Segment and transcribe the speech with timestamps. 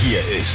[0.00, 0.54] Hier ist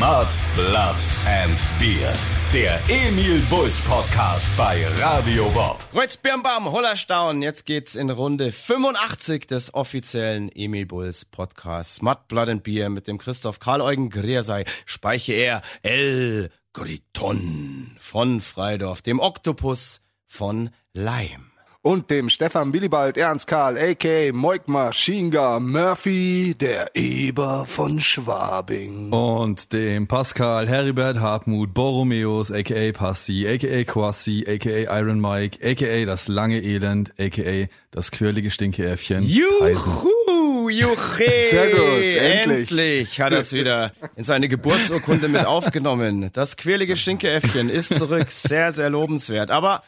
[0.00, 2.12] Mud, Blood and Beer.
[2.52, 5.78] Der Emil Bulls Podcast bei Radio Bob.
[5.92, 7.40] Kreuz, Birnbaum, Hollerstaun.
[7.40, 12.02] Jetzt geht's in Runde 85 des offiziellen Emil Bulls Podcasts.
[12.02, 14.64] Mud, Blood and Beer mit dem Christoph Karl-Eugen Griersei.
[14.86, 21.49] Speiche er El Griton von Freidorf, dem Oktopus von Leim
[21.82, 24.32] und dem Stefan Willibald Ernst Karl, a.k.a.
[24.32, 29.12] Moik Maschinga Murphy, der Eber von Schwabing.
[29.12, 32.92] Und dem Pascal Heribert Hartmut Borromeus, a.k.a.
[32.92, 33.84] Passi, a.k.a.
[33.84, 34.98] Quassi, a.k.a.
[34.98, 36.04] Iron Mike, a.k.a.
[36.04, 37.66] das lange Elend, a.k.a.
[37.90, 39.22] das quirlige Stinkeäffchen.
[39.22, 41.44] Juhu, juche.
[41.44, 42.70] Sehr gut, endlich.
[42.70, 46.28] Endlich hat er es wieder in seine Geburtsurkunde mit aufgenommen.
[46.34, 48.30] Das quirlige Stinkeäffchen ist zurück.
[48.30, 49.50] Sehr, sehr lobenswert.
[49.50, 49.82] Aber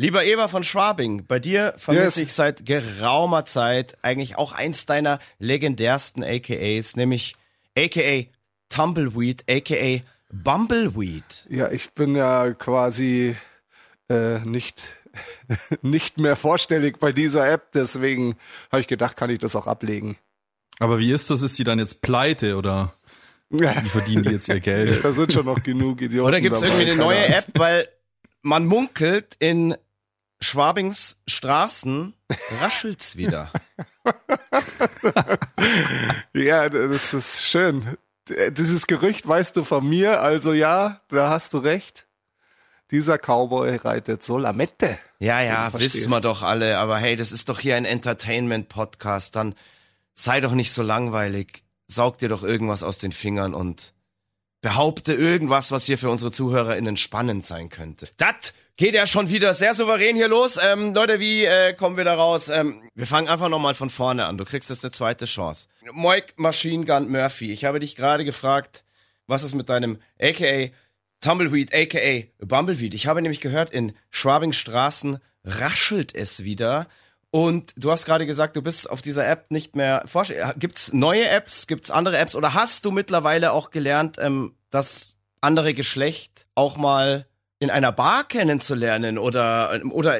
[0.00, 2.16] Lieber Eber von Schwabing, bei dir vermisse yes.
[2.16, 7.36] ich seit geraumer Zeit eigentlich auch eins deiner legendärsten AKAs, nämlich
[7.76, 8.24] AKA
[8.70, 10.00] Tumbleweed, AKA
[10.32, 11.46] Bumbleweed.
[11.50, 13.36] Ja, ich bin ja quasi
[14.08, 14.82] äh, nicht,
[15.82, 18.36] nicht mehr vorstellig bei dieser App, deswegen
[18.72, 20.16] habe ich gedacht, kann ich das auch ablegen.
[20.78, 21.42] Aber wie ist das?
[21.42, 22.94] Ist die dann jetzt pleite oder
[23.50, 25.04] wie verdienen die jetzt ihr Geld?
[25.04, 26.26] da sind schon noch genug Idioten.
[26.26, 27.86] Oder gibt es irgendwie eine neue App, weil
[28.40, 29.76] man munkelt in
[30.42, 32.14] Schwabings Straßen
[32.60, 33.50] raschelt's wieder.
[36.34, 37.96] ja, das ist schön.
[38.50, 42.06] Dieses Gerücht weißt du von mir, also ja, da hast du recht.
[42.90, 44.98] Dieser Cowboy reitet so Lamette.
[45.18, 49.54] Ja, ja, wissen wir doch alle, aber hey, das ist doch hier ein Entertainment-Podcast, dann
[50.14, 51.62] sei doch nicht so langweilig.
[51.86, 53.92] Saug dir doch irgendwas aus den Fingern und
[54.60, 58.08] behaupte irgendwas, was hier für unsere ZuhörerInnen spannend sein könnte.
[58.16, 60.58] Das geht ja schon wieder sehr souverän hier los.
[60.62, 62.48] Ähm, Leute, wie äh, kommen wir da raus?
[62.48, 64.38] Ähm, wir fangen einfach nochmal von vorne an.
[64.38, 65.68] Du kriegst jetzt eine zweite Chance.
[65.92, 68.84] Moik Machine Gun Murphy, ich habe dich gerade gefragt,
[69.26, 70.70] was ist mit deinem aka
[71.20, 72.94] Tumbleweed, aka Bumbleweed?
[72.94, 76.88] Ich habe nämlich gehört, in Schwabingstraßen raschelt es wieder.
[77.30, 80.44] Und du hast gerade gesagt, du bist auf dieser App nicht mehr vorstellig.
[80.58, 81.66] Gibt's neue Apps?
[81.68, 82.34] Gibt's andere Apps?
[82.34, 87.26] Oder hast du mittlerweile auch gelernt, ähm, das andere Geschlecht auch mal
[87.60, 90.18] in einer Bar kennenzulernen oder oder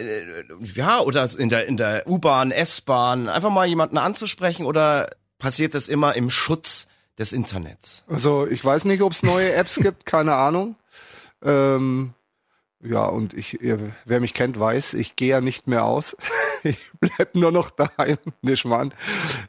[0.74, 5.88] ja oder in der in der U-Bahn, S-Bahn einfach mal jemanden anzusprechen oder passiert das
[5.88, 6.86] immer im Schutz
[7.18, 8.04] des Internets?
[8.08, 10.76] Also ich weiß nicht, ob es neue Apps gibt, keine Ahnung.
[11.42, 12.12] Ähm,
[12.82, 16.16] ja und ich, wer mich kennt, weiß, ich gehe ja nicht mehr aus.
[16.62, 18.92] ich bleib nur noch daheim, nicht Mann.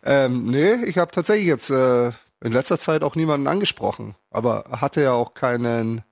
[0.04, 5.02] Ähm, nee, ich habe tatsächlich jetzt äh, in letzter Zeit auch niemanden angesprochen, aber hatte
[5.02, 6.04] ja auch keinen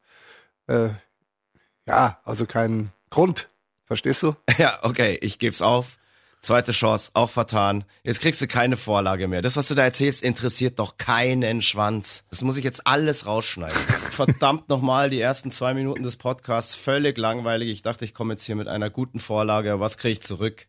[0.67, 0.89] äh,
[1.89, 3.49] ja, also kein Grund.
[3.85, 4.35] Verstehst du?
[4.57, 5.97] Ja, okay, ich geb's auf.
[6.41, 7.83] Zweite Chance, auch vertan.
[8.03, 9.41] Jetzt kriegst du keine Vorlage mehr.
[9.41, 12.25] Das, was du da erzählst, interessiert doch keinen Schwanz.
[12.29, 13.75] Das muss ich jetzt alles rausschneiden.
[14.11, 17.69] Verdammt nochmal, die ersten zwei Minuten des Podcasts, völlig langweilig.
[17.69, 19.79] Ich dachte, ich komme jetzt hier mit einer guten Vorlage.
[19.79, 20.67] Was kriege ich zurück?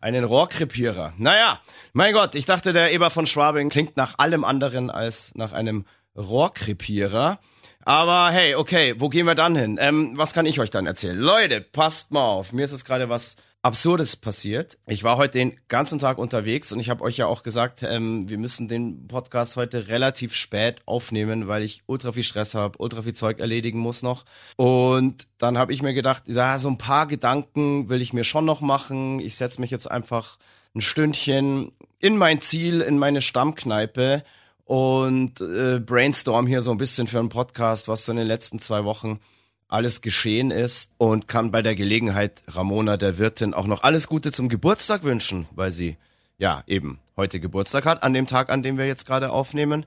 [0.00, 1.12] Einen Rohrkrepierer.
[1.16, 1.60] Naja,
[1.92, 5.84] mein Gott, ich dachte, der Eber von Schwabing klingt nach allem anderen als nach einem
[6.16, 7.38] Rohrkrepierer.
[7.86, 9.78] Aber hey, okay, wo gehen wir dann hin?
[9.80, 11.16] Ähm, was kann ich euch dann erzählen?
[11.16, 12.52] Leute, passt mal auf.
[12.52, 14.76] Mir ist jetzt gerade was Absurdes passiert.
[14.88, 18.28] Ich war heute den ganzen Tag unterwegs und ich habe euch ja auch gesagt, ähm,
[18.28, 23.02] wir müssen den Podcast heute relativ spät aufnehmen, weil ich ultra viel Stress habe, ultra
[23.02, 24.24] viel Zeug erledigen muss noch.
[24.56, 28.46] Und dann habe ich mir gedacht, ja, so ein paar Gedanken will ich mir schon
[28.46, 29.20] noch machen.
[29.20, 30.38] Ich setze mich jetzt einfach
[30.74, 31.70] ein Stündchen
[32.00, 34.24] in mein Ziel, in meine Stammkneipe
[34.66, 38.58] und äh, brainstorm hier so ein bisschen für einen Podcast, was so in den letzten
[38.58, 39.20] zwei Wochen
[39.68, 44.32] alles geschehen ist und kann bei der Gelegenheit Ramona, der Wirtin, auch noch alles Gute
[44.32, 45.96] zum Geburtstag wünschen, weil sie
[46.36, 49.86] ja eben heute Geburtstag hat, an dem Tag, an dem wir jetzt gerade aufnehmen.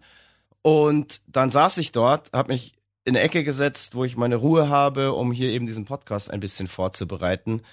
[0.62, 2.74] Und dann saß ich dort, habe mich
[3.04, 6.40] in eine Ecke gesetzt, wo ich meine Ruhe habe, um hier eben diesen Podcast ein
[6.40, 7.64] bisschen vorzubereiten.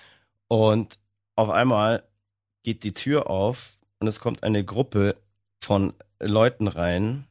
[0.49, 0.99] Und
[1.37, 2.03] auf einmal
[2.65, 5.17] geht die Tür auf und es kommt eine Gruppe
[5.61, 7.26] von Leuten rein,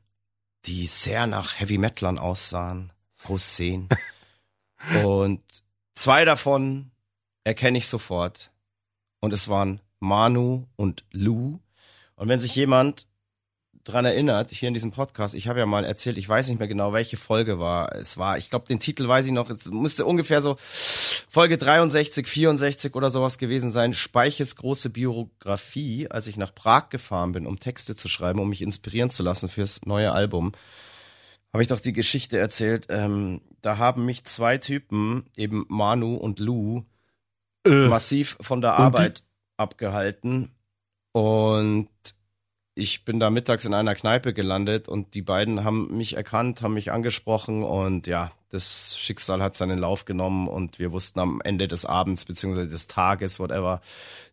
[0.66, 2.92] die sehr nach Heavy Metalern aussahen,
[3.24, 3.90] aussehen.
[5.04, 5.42] und
[5.96, 6.92] zwei davon
[7.44, 8.52] erkenne ich sofort.
[9.22, 11.60] Und es waren Manu und Lou.
[12.16, 13.08] Und wenn sich jemand
[13.86, 16.68] dran erinnert, hier in diesem Podcast, ich habe ja mal erzählt, ich weiß nicht mehr
[16.68, 17.94] genau, welche Folge war.
[17.96, 20.58] Es war, ich glaube, den Titel weiß ich noch, es müsste ungefähr so
[21.30, 23.94] Folge 63, 64 oder sowas gewesen sein.
[23.94, 28.64] Speiches große Biografie, als ich nach Prag gefahren bin, um Texte zu schreiben, um mich
[28.64, 30.54] inspirieren zu lassen fürs neue Album.
[31.54, 32.88] Habe ich doch die Geschichte erzählt.
[32.90, 36.84] Ähm, da haben mich zwei Typen, eben Manu und Lou,
[37.66, 37.88] äh.
[37.88, 39.24] massiv von der Arbeit
[39.58, 40.52] abgehalten.
[41.12, 41.88] Und
[42.76, 46.74] ich bin da mittags in einer Kneipe gelandet und die beiden haben mich erkannt, haben
[46.74, 51.70] mich angesprochen und ja, das Schicksal hat seinen Lauf genommen und wir wussten am Ende
[51.70, 53.80] des Abends beziehungsweise des Tages, whatever,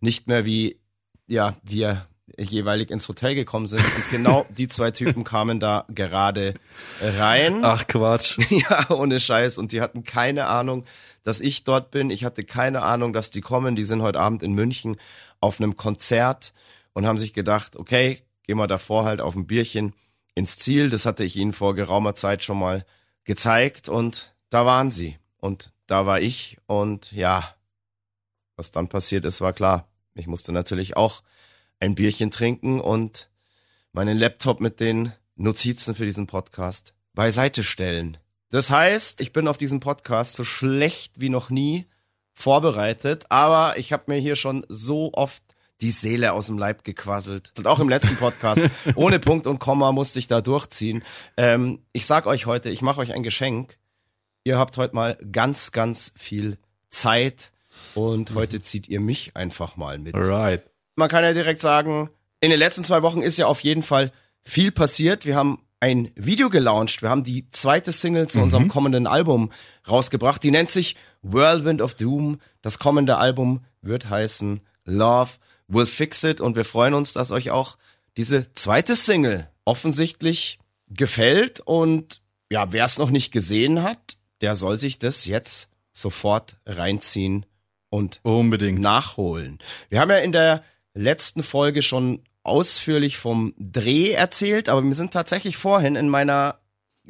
[0.01, 0.81] nicht mehr wie,
[1.29, 2.07] ja, wir
[2.37, 3.85] jeweilig ins Hotel gekommen sind.
[3.85, 6.55] Und genau die zwei Typen kamen da gerade
[7.01, 7.65] rein.
[7.65, 8.39] Ach Quatsch.
[8.51, 9.59] Ja, ohne Scheiß.
[9.59, 10.85] Und die hatten keine Ahnung,
[11.23, 12.11] dass ich dort bin.
[12.11, 13.77] Ich hatte keine Ahnung, dass die kommen.
[13.77, 14.97] Die sind heute Abend in München
[15.41, 16.53] auf einem Konzert
[16.93, 19.95] und haben sich gedacht, okay, gehen wir davor halt auf ein Bierchen
[20.35, 20.91] ins Ziel.
[20.91, 22.85] Das hatte ich ihnen vor geraumer Zeit schon mal
[23.25, 25.19] gezeigt und da waren sie.
[25.39, 27.55] Und da war ich und ja,
[28.57, 29.89] was dann passiert ist, war klar.
[30.15, 31.23] Ich musste natürlich auch
[31.81, 33.31] ein Bierchen trinken und
[33.93, 38.19] meinen Laptop mit den Notizen für diesen Podcast beiseite stellen.
[38.51, 41.87] Das heißt, ich bin auf diesen Podcast so schlecht wie noch nie
[42.35, 45.43] vorbereitet, aber ich habe mir hier schon so oft
[45.83, 47.53] die Seele aus dem Leib gequasselt.
[47.59, 48.63] Und auch im letzten Podcast,
[48.95, 51.03] ohne Punkt und Komma musste ich da durchziehen.
[51.37, 53.77] Ähm, ich sag euch heute, ich mache euch ein Geschenk.
[54.45, 56.59] Ihr habt heute mal ganz, ganz viel
[56.89, 57.53] Zeit
[57.95, 60.15] und heute zieht ihr mich einfach mal mit.
[60.15, 60.63] Alright
[60.97, 64.13] man kann ja direkt sagen, in den letzten zwei Wochen ist ja auf jeden Fall
[64.43, 65.27] viel passiert.
[65.27, 67.03] Wir haben ein Video gelauncht.
[67.03, 68.45] Wir haben die zweite Single zu mhm.
[68.45, 69.51] unserem kommenden Album
[69.89, 70.43] rausgebracht.
[70.43, 72.41] Die nennt sich Whirlwind of Doom.
[72.63, 75.33] Das kommende Album wird heißen Love
[75.69, 76.41] Will Fix It.
[76.41, 77.77] Und wir freuen uns, dass euch auch
[78.17, 81.61] diese zweite Single offensichtlich gefällt.
[81.61, 87.47] Und ja, wer es noch nicht gesehen hat, der soll sich das jetzt sofort reinziehen
[87.91, 89.59] und unbedingt nachholen.
[89.89, 90.65] Wir haben ja in der
[90.95, 96.59] letzten Folge schon ausführlich vom Dreh erzählt, aber mir sind tatsächlich vorhin in meiner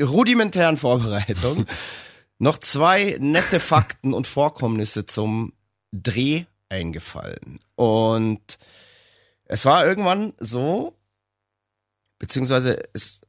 [0.01, 1.67] rudimentären Vorbereitung
[2.39, 5.53] noch zwei nette Fakten und Vorkommnisse zum
[5.93, 7.61] Dreh eingefallen.
[7.77, 8.59] Und
[9.45, 10.97] es war irgendwann so,
[12.19, 13.21] beziehungsweise es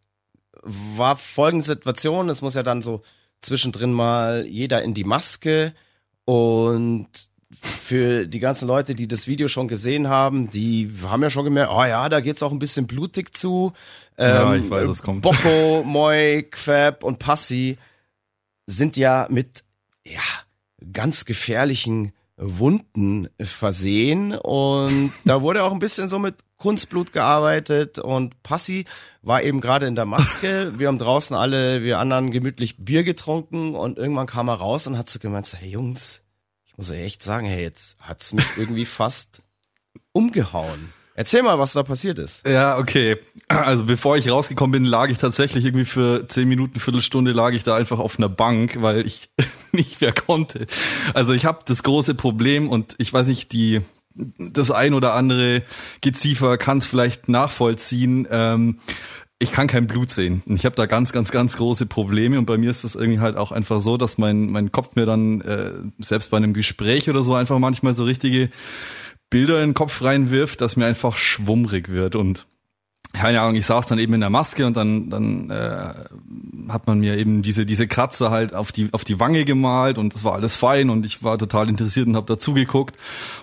[0.64, 3.04] war folgende Situation, es muss ja dann so
[3.42, 5.74] zwischendrin mal jeder in die Maske
[6.24, 7.10] und
[7.60, 11.72] für die ganzen Leute, die das Video schon gesehen haben, die haben ja schon gemerkt,
[11.72, 13.74] oh ja, da geht's auch ein bisschen blutig zu.
[14.18, 15.22] Ähm, ja, ich weiß, es kommt.
[15.22, 17.78] Bocco, Moi, Quab und Passi
[18.66, 19.64] sind ja mit
[20.06, 20.22] ja,
[20.94, 28.42] ganz gefährlichen Wunden versehen und da wurde auch ein bisschen so mit Kunstblut gearbeitet und
[28.42, 28.86] Passi
[29.22, 30.74] war eben gerade in der Maske.
[30.78, 34.98] Wir haben draußen alle, wir anderen gemütlich Bier getrunken und irgendwann kam er raus und
[34.98, 36.24] hat so gemeint, hey Jungs,
[36.66, 39.42] ich muss echt sagen, hey, jetzt hat's mich irgendwie fast
[40.12, 40.94] umgehauen.
[41.16, 42.48] Erzähl mal, was da passiert ist.
[42.48, 43.18] Ja, okay.
[43.48, 47.64] Also bevor ich rausgekommen bin, lag ich tatsächlich irgendwie für zehn Minuten, Viertelstunde lag ich
[47.64, 49.30] da einfach auf einer Bank, weil ich
[49.72, 50.66] nicht mehr konnte.
[51.14, 53.82] Also ich habe das große Problem und ich weiß nicht, die
[54.38, 55.64] das ein oder andere
[56.02, 58.28] Geziefer kann es vielleicht nachvollziehen.
[58.30, 58.80] Ähm,
[59.40, 60.42] ich kann kein Blut sehen.
[60.48, 63.36] Ich habe da ganz, ganz, ganz große Probleme und bei mir ist es irgendwie halt
[63.36, 67.24] auch einfach so, dass mein, mein Kopf mir dann äh, selbst bei einem Gespräch oder
[67.24, 68.50] so einfach manchmal so richtige
[69.34, 72.46] Bilder in den Kopf reinwirft, dass mir einfach schwummrig wird und
[73.14, 75.94] keine Ahnung, ich saß dann eben in der Maske und dann, dann äh,
[76.70, 80.14] hat man mir eben diese, diese Kratzer halt auf die, auf die Wange gemalt und
[80.14, 82.96] das war alles fein und ich war total interessiert und habe dazu geguckt.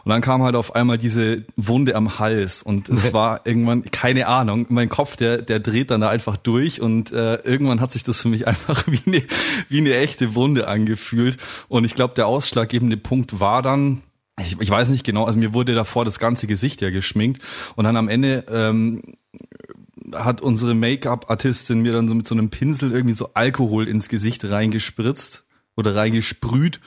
[0.05, 4.29] Und dann kam halt auf einmal diese Wunde am Hals und es war irgendwann, keine
[4.29, 8.05] Ahnung, mein Kopf, der, der dreht dann da einfach durch und äh, irgendwann hat sich
[8.05, 9.23] das für mich einfach wie eine,
[9.69, 11.37] wie eine echte Wunde angefühlt.
[11.69, 14.03] Und ich glaube, der ausschlaggebende Punkt war dann,
[14.45, 17.43] ich, ich weiß nicht genau, also mir wurde davor das ganze Gesicht ja geschminkt
[17.77, 19.03] und dann am Ende ähm,
[20.15, 24.45] hat unsere Make-up-Artistin mir dann so mit so einem Pinsel irgendwie so Alkohol ins Gesicht
[24.45, 25.45] reingespritzt
[25.77, 26.81] oder reingesprüht.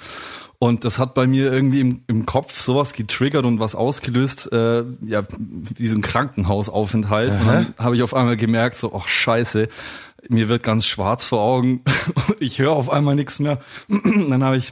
[0.60, 4.86] Und das hat bei mir irgendwie im, im Kopf sowas getriggert und was ausgelöst, äh,
[5.06, 7.34] ja, diesen Krankenhausaufenthalt.
[7.34, 7.42] Aha.
[7.42, 9.68] Und dann habe ich auf einmal gemerkt, so, ach scheiße,
[10.30, 11.82] mir wird ganz schwarz vor Augen.
[12.40, 13.60] ich höre auf einmal nichts mehr.
[13.90, 14.72] dann habe ich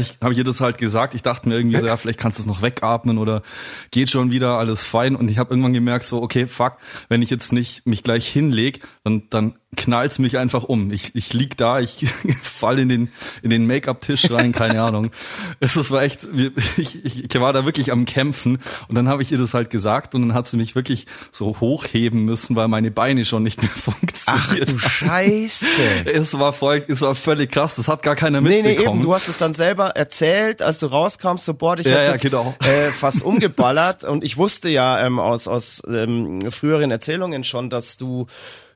[0.00, 1.14] ich habe ihr das halt gesagt.
[1.14, 3.42] Ich dachte mir irgendwie so, ja, vielleicht kannst du es noch wegatmen oder
[3.90, 5.14] geht schon wieder, alles fein.
[5.14, 8.80] Und ich habe irgendwann gemerkt, so, okay, fuck, wenn ich jetzt nicht mich gleich hinleg,
[9.02, 10.90] dann, dann knallt's mich einfach um.
[10.90, 12.06] Ich, ich lieg da, ich
[12.42, 13.08] fall in den,
[13.42, 15.10] in den Make-up-Tisch rein, keine Ahnung.
[15.60, 16.26] Es war echt,
[16.76, 19.70] ich, ich, ich war da wirklich am Kämpfen und dann habe ich ihr das halt
[19.70, 23.62] gesagt und dann hat sie mich wirklich so hochheben müssen, weil meine Beine schon nicht
[23.62, 24.68] mehr funktioniert.
[24.68, 25.66] Ach du Scheiße.
[26.04, 28.84] Es war voll, es war völlig krass, das hat gar keiner nee, mitbekommen.
[28.84, 32.02] Nee, eben, du hast es dann selber erzählt, als du rauskamst, so boah, ich ja,
[32.02, 32.54] ja, genau.
[32.62, 37.96] äh, fast umgeballert und ich wusste ja ähm, aus, aus ähm, früheren Erzählungen schon, dass
[37.96, 38.26] du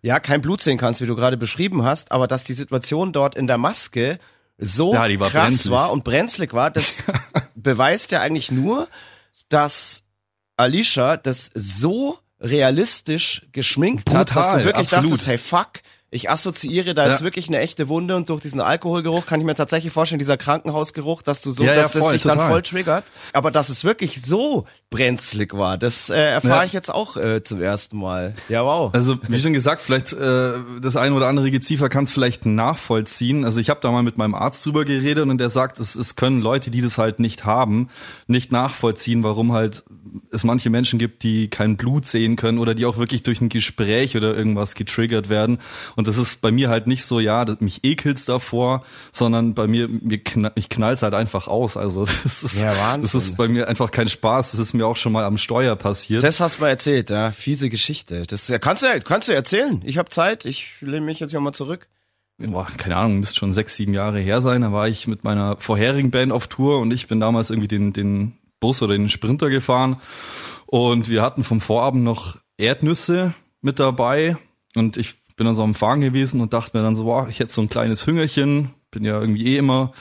[0.02, 3.34] ja, kein Blut sehen kannst, wie du gerade beschrieben hast, aber dass die Situation dort
[3.34, 4.18] in der Maske
[4.58, 5.72] so ja, war krass brenzlig.
[5.72, 7.04] war und brenzlig war, das
[7.54, 8.88] beweist ja eigentlich nur,
[9.48, 10.04] dass
[10.56, 15.12] Alicia das so realistisch geschminkt hat, dass du Brutal, wirklich absolut.
[15.12, 15.68] dachtest, hey fuck,
[16.10, 17.24] ich assoziiere da jetzt Ja.
[17.24, 21.20] wirklich eine echte Wunde und durch diesen Alkoholgeruch kann ich mir tatsächlich vorstellen, dieser Krankenhausgeruch,
[21.22, 22.50] dass du so, Ja, ja, dass das voll, dich dann total.
[22.50, 23.04] voll triggert.
[23.34, 26.64] Aber dass es wirklich so brenzlig war, das äh, erfahre Ja.
[26.64, 28.33] ich jetzt auch äh, zum ersten Mal.
[28.49, 28.92] Ja, wow.
[28.95, 33.45] Also wie schon gesagt, vielleicht äh, das ein oder andere Geziefer kann es vielleicht nachvollziehen.
[33.45, 36.16] Also ich habe da mal mit meinem Arzt drüber geredet und der sagt, es, es
[36.16, 37.88] können Leute, die das halt nicht haben,
[38.26, 39.85] nicht nachvollziehen, warum halt
[40.30, 43.50] es manche Menschen gibt, die kein Blut sehen können oder die auch wirklich durch ein
[43.50, 45.59] Gespräch oder irgendwas getriggert werden.
[45.97, 49.66] Und das ist bei mir halt nicht so, ja, das, mich ekelt's davor, sondern bei
[49.66, 51.76] mir, mir kn ich knall's halt einfach aus.
[51.76, 54.52] Also das ist, Ja, das ist bei mir einfach kein Spaß.
[54.52, 56.23] Das ist mir auch schon mal am Steuer passiert.
[56.23, 57.30] Das hast du mal erzählt, ja.
[57.32, 58.23] Fiese Geschichte.
[58.26, 59.82] Das kannst du kannst du erzählen.
[59.85, 60.44] Ich habe Zeit.
[60.44, 61.88] Ich lehne mich jetzt hier mal zurück.
[62.38, 64.62] boah, keine Ahnung, müsste schon sechs, sieben Jahre her sein.
[64.62, 67.92] Da war ich mit meiner vorherigen Band auf Tour und ich bin damals irgendwie den,
[67.92, 69.97] den Bus oder den Sprinter gefahren.
[70.66, 74.37] Und wir hatten vom Vorabend noch Erdnüsse mit dabei.
[74.75, 77.40] Und ich bin dann so am Fahren gewesen und dachte mir dann so, boah, ich
[77.40, 78.70] hätte so ein kleines Hüngerchen.
[78.90, 79.92] Bin ja irgendwie eh immer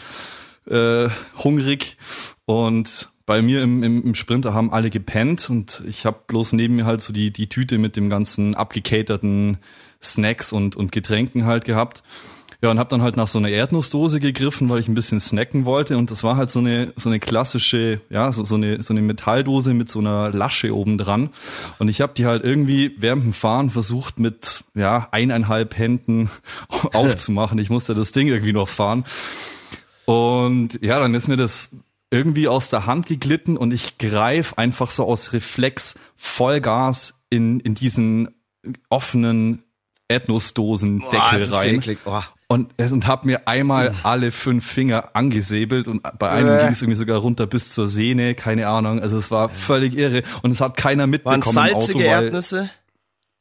[0.70, 1.98] äh, hungrig.
[2.46, 6.78] Und bei mir im, im, im Sprinter haben alle gepennt und ich habe bloß neben
[6.78, 9.58] mir halt so die, die Tüte mit dem ganzen abgecaterten
[10.02, 12.04] Snacks und, und Getränken halt gehabt.
[12.62, 15.66] Ja, und habe dann halt nach so einer Erdnussdose gegriffen, weil ich ein bisschen snacken
[15.66, 15.98] wollte.
[15.98, 19.02] Und das war halt so eine, so eine klassische, ja, so, so, eine, so eine
[19.02, 21.30] Metalldose mit so einer Lasche oben dran.
[21.78, 26.32] Und ich habe die halt irgendwie während dem Fahren versucht, mit ja, eineinhalb Händen
[26.94, 27.60] aufzumachen.
[27.60, 29.04] Ich musste das Ding irgendwie noch fahren.
[30.06, 31.70] Und ja, dann ist mir das
[32.10, 37.76] irgendwie aus der Hand geglitten und ich greif einfach so aus Reflex Vollgas in, in
[37.76, 38.30] diesen
[38.90, 39.64] offenen
[40.08, 41.82] Erdnussdosendeckel ist rein.
[42.06, 42.22] Oh.
[42.50, 46.64] Und, und hab mir einmal alle fünf Finger angesäbelt und bei einem Äh.
[46.64, 49.02] ging es irgendwie sogar runter bis zur Sehne, keine Ahnung.
[49.02, 52.70] Also es war völlig irre und es hat keiner Waren mitbekommen im Auto, salzige Erdnüsse?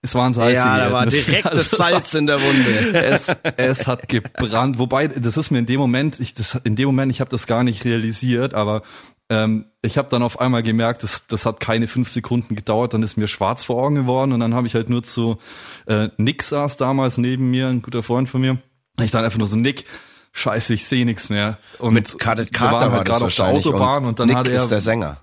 [0.02, 1.30] Es waren salzige Ja, da war Erdnüsse.
[1.30, 2.94] direkt das war- Salz in der Wunde.
[3.04, 4.78] es, es hat gebrannt.
[4.78, 7.46] Wobei, das ist mir in dem Moment, ich, das, in dem Moment, ich habe das
[7.46, 8.82] gar nicht realisiert, aber
[9.28, 13.02] ähm, ich habe dann auf einmal gemerkt, das, das hat keine fünf Sekunden gedauert, dann
[13.02, 15.38] ist mir schwarz vor Augen geworden und dann habe ich halt nur zu
[15.86, 18.52] äh, Nick saß damals neben mir, ein guter Freund von mir.
[18.52, 19.84] Und ich dann einfach nur so, Nick,
[20.32, 21.58] scheiße, ich sehe nichts mehr.
[21.80, 23.46] Und Mit Kadet wir waren Carter war halt gerade auf der.
[23.46, 25.16] Autobahn und, dann Nick hat er ist der Sänger.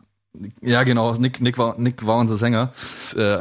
[0.62, 1.14] Ja, genau.
[1.16, 2.74] Nick, Nick, war, Nick war unser Sänger.
[3.16, 3.38] Äh,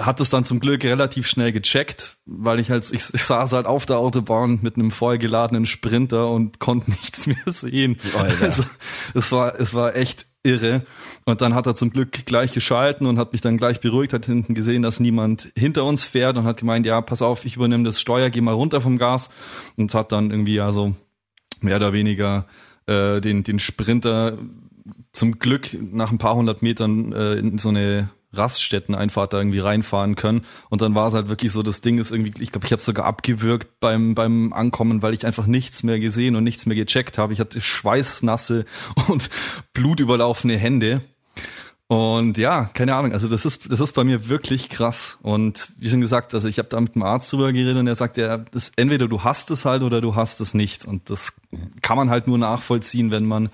[0.00, 3.66] hat es dann zum Glück relativ schnell gecheckt, weil ich halt, ich, ich saß halt
[3.66, 7.96] auf der Autobahn mit einem vollgeladenen Sprinter und konnte nichts mehr sehen.
[8.16, 8.44] Alter.
[8.44, 8.62] Also,
[9.14, 10.86] es war, es war echt irre.
[11.24, 14.26] Und dann hat er zum Glück gleich geschalten und hat mich dann gleich beruhigt, hat
[14.26, 17.84] hinten gesehen, dass niemand hinter uns fährt und hat gemeint, ja, pass auf, ich übernehme
[17.84, 19.30] das Steuer, geh mal runter vom Gas
[19.76, 20.94] und hat dann irgendwie ja so
[21.60, 22.46] mehr oder weniger
[22.86, 24.38] äh, den, den Sprinter
[25.16, 30.14] zum Glück nach ein paar hundert Metern äh, in so eine Raststätteneinfahrt da irgendwie reinfahren
[30.14, 30.42] können.
[30.68, 32.82] Und dann war es halt wirklich so, das Ding ist irgendwie, ich glaube, ich habe
[32.82, 37.18] sogar abgewürgt beim, beim Ankommen, weil ich einfach nichts mehr gesehen und nichts mehr gecheckt
[37.18, 37.32] habe.
[37.32, 38.64] Ich hatte schweißnasse
[39.08, 39.30] und
[39.72, 41.00] blutüberlaufene Hände.
[41.88, 45.18] Und ja, keine Ahnung, also das ist, das ist bei mir wirklich krass.
[45.22, 47.94] Und wie schon gesagt, also ich habe da mit dem Arzt drüber geredet und er
[47.94, 50.84] sagt, ja, das, entweder du hast es halt oder du hast es nicht.
[50.84, 51.32] Und das
[51.82, 53.50] kann man halt nur nachvollziehen, wenn man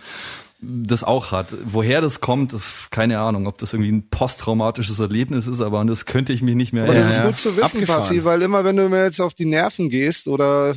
[0.63, 1.55] das auch hat.
[1.65, 5.89] Woher das kommt, ist keine Ahnung, ob das irgendwie ein posttraumatisches Erlebnis ist, aber an
[5.89, 8.01] das könnte ich mich nicht mehr Aber das ist gut zu wissen, Abgefahren.
[8.01, 10.77] Passi, weil immer wenn du mir jetzt auf die Nerven gehst oder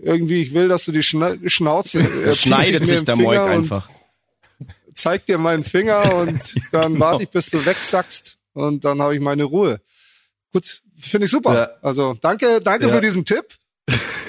[0.00, 3.88] irgendwie ich will, dass du die Schna Schnauze äh, Schneidet sich der Moik einfach.
[4.92, 7.04] Zeig dir meinen Finger und dann genau.
[7.04, 9.80] warte ich, bis du wegsackst und dann habe ich meine Ruhe.
[10.52, 11.54] Gut, finde ich super.
[11.54, 11.70] Ja.
[11.82, 12.94] Also danke, danke Ja.
[12.94, 13.44] für diesen Tipp.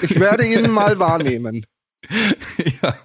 [0.02, 1.64] Ich werde ihn mal wahrnehmen.
[2.82, 2.96] ja.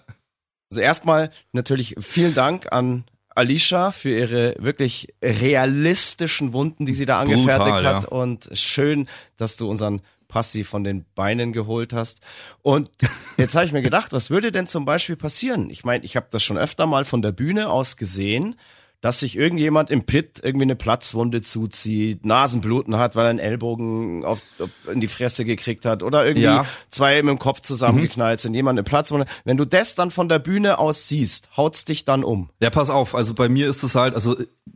[0.71, 3.03] Also erstmal natürlich vielen Dank an
[3.35, 7.95] Alicia für ihre wirklich realistischen Wunden, die sie da Brutal, angefertigt ja.
[7.95, 8.05] hat.
[8.05, 12.21] Und schön, dass du unseren Passi von den Beinen geholt hast.
[12.61, 12.89] Und
[13.37, 15.69] jetzt habe ich mir gedacht, was würde denn zum Beispiel passieren?
[15.69, 18.55] Ich meine, ich habe das schon öfter mal von der Bühne aus gesehen,
[19.01, 24.23] dass sich irgendjemand im Pit irgendwie eine Platzwunde zuzieht, Nasenbluten hat, weil er einen Ellbogen
[24.23, 26.65] auf, auf, in die Fresse gekriegt hat oder irgendwie Ja.
[26.91, 29.25] zwei mit dem Kopf zusammengeknallt sind, jemand eine Platzwunde.
[29.43, 32.49] Wenn du das dann von der Bühne aus siehst, haut's dich dann um.
[32.61, 34.35] Ja, pass auf, also bei mir ist es halt, also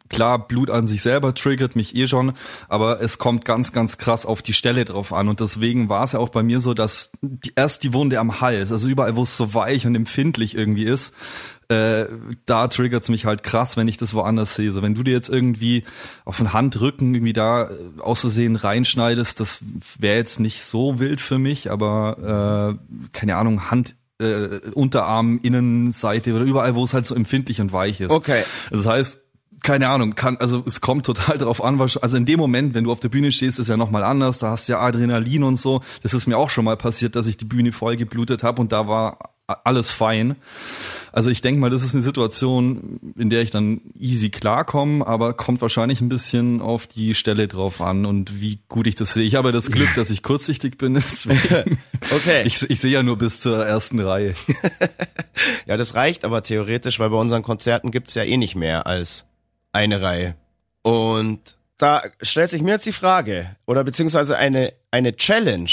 [0.09, 2.33] klar, Blut an sich selber triggert mich eh schon,
[2.67, 6.13] aber es kommt ganz, ganz krass auf die Stelle drauf an und deswegen war es
[6.13, 9.21] ja auch bei mir so, dass die, erst die Wunde am Hals, also überall, wo
[9.23, 11.13] es so weich und empfindlich irgendwie ist,
[11.69, 12.05] äh,
[12.45, 14.71] da triggert's mich halt krass, wenn ich das woanders sehe.
[14.71, 15.83] So, wenn du dir jetzt irgendwie
[16.23, 17.69] auf den Handrücken irgendwie da äh,
[18.01, 19.59] aus Versehen reinschneidest, das
[19.99, 26.33] wäre jetzt nicht so wild für mich, aber äh, keine Ahnung, Hand äh, Unterarm, Innenseite
[26.35, 28.11] oder überall, wo es halt so empfindlich und weich ist.
[28.11, 28.43] Okay.
[28.71, 29.19] Das heißt,
[29.63, 32.83] keine Ahnung, kann, also es kommt total drauf an, was- also in dem Moment, wenn
[32.83, 35.55] du auf der Bühne stehst, ist ja nochmal anders, da hast du ja Adrenalin und
[35.55, 35.81] so.
[36.03, 38.71] Das ist mir auch schon mal passiert, dass ich die Bühne voll geblutet habe und
[38.71, 39.17] da war
[39.47, 40.35] alles fein.
[41.11, 45.33] Also ich denke mal, das ist eine Situation, in der ich dann easy klarkomme, aber
[45.33, 49.23] kommt wahrscheinlich ein bisschen auf die Stelle drauf an und wie gut ich das sehe.
[49.23, 50.95] Ich habe das Glück, dass ich kurzsichtig bin.
[52.11, 52.43] Okay.
[52.45, 54.33] Ich, ich sehe ja nur bis zur ersten Reihe.
[55.65, 59.25] Ja, das reicht aber theoretisch, weil bei unseren Konzerten gibt's ja eh nicht mehr als
[59.73, 60.35] eine Reihe.
[60.81, 65.69] Und da stellt sich mir jetzt die Frage, oder beziehungsweise eine, eine Challenge.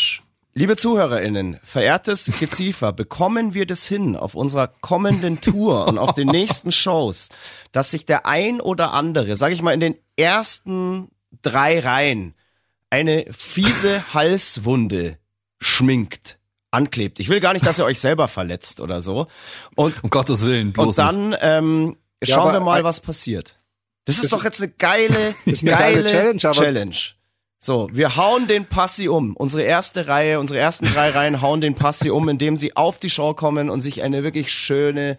[0.54, 6.28] Liebe ZuhörerInnen, verehrtes Geziefer, bekommen wir das hin auf unserer kommenden Tour und auf den
[6.28, 7.30] nächsten Shows,
[7.72, 11.08] dass sich der ein oder andere, sag ich mal, in den ersten
[11.40, 12.34] drei Reihen
[12.90, 15.16] eine fiese Halswunde
[15.58, 16.38] schminkt,
[16.70, 17.18] anklebt.
[17.18, 19.28] Ich will gar nicht, dass ihr euch selber verletzt oder so.
[19.74, 23.56] Und Um Gottes Willen, bloß und dann ähm, Ja, schauen aber wir mal, was passiert.
[24.04, 26.96] Das ist Das doch jetzt eine geile, ist eine geile geile Challenge, aber- Challenge.
[27.64, 29.36] So, wir hauen den Passi um.
[29.36, 33.08] Unsere erste Reihe, unsere ersten drei Reihen hauen den Passi um, indem sie auf die
[33.08, 35.16] Show kommen und sich eine wirklich schöne,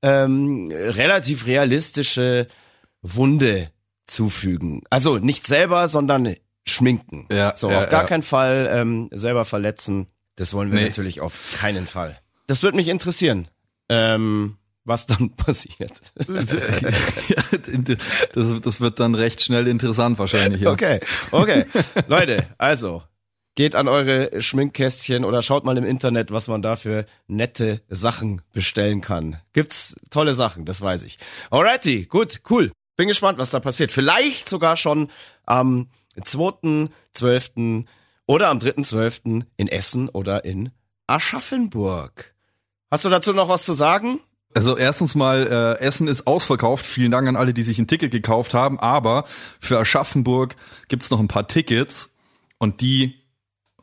[0.00, 2.46] ähm, relativ realistische
[3.02, 3.72] Wunde
[4.06, 4.84] zufügen.
[4.90, 7.26] Also nicht selber, sondern schminken.
[7.32, 8.06] Ja, so, ja, auf gar ja.
[8.06, 10.06] keinen Fall ähm, selber verletzen.
[10.36, 10.84] Das wollen wir Nee.
[10.86, 12.16] natürlich auf keinen Fall.
[12.46, 13.48] Das würde mich interessieren,
[13.88, 16.00] ähm, was dann passiert.
[18.32, 20.62] Das, das wird dann recht schnell interessant wahrscheinlich.
[20.62, 20.70] Ja.
[20.70, 21.66] Okay, okay.
[22.08, 23.02] Leute, also
[23.54, 28.40] geht an eure Schminkkästchen oder schaut mal im Internet, was man da für nette Sachen
[28.52, 29.38] bestellen kann.
[29.52, 31.18] Gibt's tolle Sachen, das weiß ich.
[31.50, 32.72] Alrighty, gut, cool.
[32.96, 33.92] Bin gespannt, was da passiert.
[33.92, 35.10] Vielleicht sogar schon
[35.44, 37.84] am 2.12.
[38.26, 39.44] oder am 3.12.
[39.56, 40.70] in Essen oder in
[41.06, 42.34] Aschaffenburg.
[42.90, 44.20] Hast du dazu noch was zu sagen?
[44.54, 46.84] Also erstens mal, äh, Essen ist ausverkauft.
[46.84, 48.78] Vielen Dank an alle, die sich ein Ticket gekauft haben.
[48.80, 49.24] Aber
[49.60, 50.56] für Aschaffenburg
[50.88, 52.10] gibt's noch ein paar Tickets
[52.58, 53.14] und die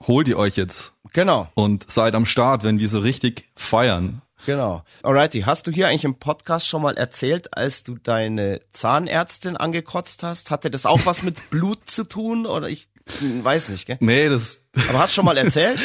[0.08, 1.50] holt ihr euch jetzt Genau.
[1.56, 4.22] und seid am Start, wenn wir so richtig feiern.
[4.46, 4.84] Genau.
[5.04, 10.24] Alrighty, hast du hier eigentlich im Podcast schon mal erzählt, als du deine Zahnärztin angekotzt
[10.24, 10.50] hast?
[10.50, 12.46] Hatte das auch was mit Blut zu tun?
[12.46, 12.88] Oder ich
[13.20, 13.98] weiß nicht, gell?
[14.00, 15.80] Nee, das, Aber hast schon mal erzählt?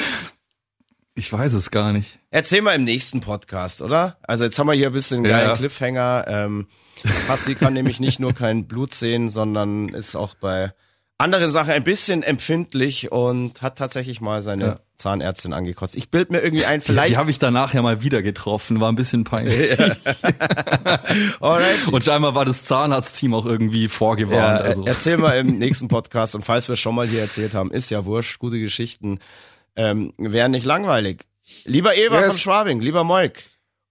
[1.15, 2.19] Ich weiß es gar nicht.
[2.31, 4.17] Erzähl mal im nächsten Podcast, oder?
[4.23, 5.57] Also jetzt haben wir hier ein bisschen einen geilen ja.
[5.57, 6.25] Cliffhanger.
[6.29, 6.67] Ähm,
[7.27, 10.73] Passi kann nämlich nicht nur kein Blut sehen, sondern ist auch bei
[11.17, 14.81] anderen Sachen ein bisschen empfindlich und hat tatsächlich mal seine Ja.
[14.97, 15.97] Zahnärztin angekotzt.
[15.97, 17.17] Ich bild mir irgendwie ein, Die vielleicht.
[17.17, 19.79] habe ich danach ja mal wieder getroffen, war ein bisschen peinlich.
[21.41, 21.89] Alright.
[21.91, 24.61] Und scheinbar war das Zahnarztteam auch irgendwie vorgewarnt.
[24.61, 24.85] Ja, also.
[24.85, 27.71] äh, erzähl mal im nächsten Podcast und falls wir es schon mal hier erzählt haben,
[27.71, 29.21] ist ja wurscht, gute Geschichten
[29.77, 31.25] ähm, wären nicht langweilig.
[31.65, 32.27] Lieber Eber Yes.
[32.29, 33.39] von Schwabing, lieber Moik,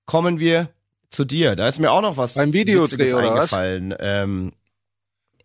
[0.06, 0.70] kommen wir
[1.10, 1.56] zu dir.
[1.56, 3.54] Da ist mir auch noch was Beim Videodreh, oder was?
[3.54, 3.96] eingefallen.
[4.00, 4.52] Ähm,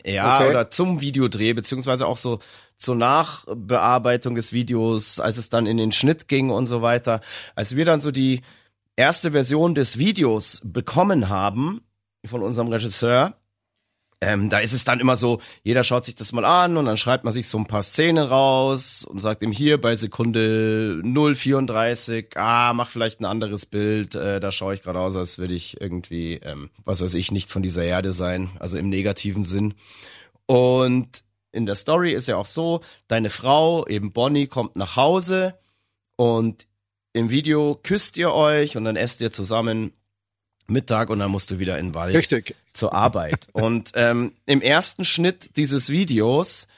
[0.04, 0.50] ja, Okay.
[0.50, 2.38] oder zum Videodreh, beziehungsweise auch so
[2.78, 7.20] zur Nachbearbeitung des Videos, als es dann in den Schnitt ging und so weiter.
[7.54, 8.42] Als wir dann so die
[8.96, 11.82] erste Version des Videos bekommen haben
[12.24, 13.34] von unserem Regisseur,
[14.20, 16.96] ähm, da ist es dann immer so, jeder schaut sich das mal an und dann
[16.96, 22.36] schreibt man sich so ein paar Szenen raus und sagt ihm hier bei Sekunde 034,
[22.36, 25.80] ah, mach vielleicht ein anderes Bild, äh, da schaue ich gerade aus, als würde ich
[25.80, 29.74] irgendwie, ähm, was weiß ich, nicht von dieser Erde sein, also im negativen Sinn.
[30.46, 35.58] Und in der Story ist ja auch so, deine Frau, eben Bonnie, kommt nach Hause
[36.16, 36.66] und
[37.12, 39.92] im Video küsst ihr euch und dann esst ihr zusammen
[40.70, 42.54] Mittag und dann musst du wieder in den Wald Richtig.
[42.72, 43.48] zur Arbeit.
[43.52, 46.68] Und ähm, im ersten Schnitt dieses Videos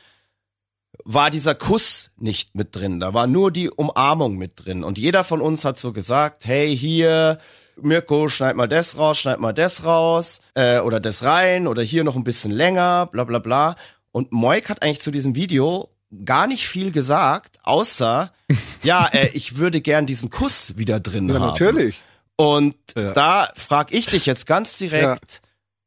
[1.05, 3.01] war dieser Kuss nicht mit drin.
[3.01, 4.85] Da war nur die Umarmung mit drin.
[4.85, 7.39] Und jeder von uns hat so gesagt, hey, hier,
[7.81, 12.05] Mirko, schneid mal das raus, schneid mal das raus, äh, oder das rein, oder hier
[12.05, 13.75] noch ein bisschen länger, bla bla bla.
[14.13, 15.89] Und Moik hat eigentlich zu diesem Video
[16.25, 18.33] gar nicht viel gesagt, außer,
[18.83, 21.47] ja, äh, ich würde gern diesen Kuss wieder drin Ja, haben.
[21.47, 22.03] natürlich.
[22.41, 23.13] Und Ja.
[23.13, 25.43] da frag ich dich jetzt ganz direkt,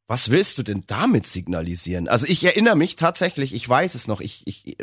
[0.06, 2.08] was willst du denn damit signalisieren?
[2.08, 4.76] Also ich erinnere mich tatsächlich, ich weiß es noch, ich, ich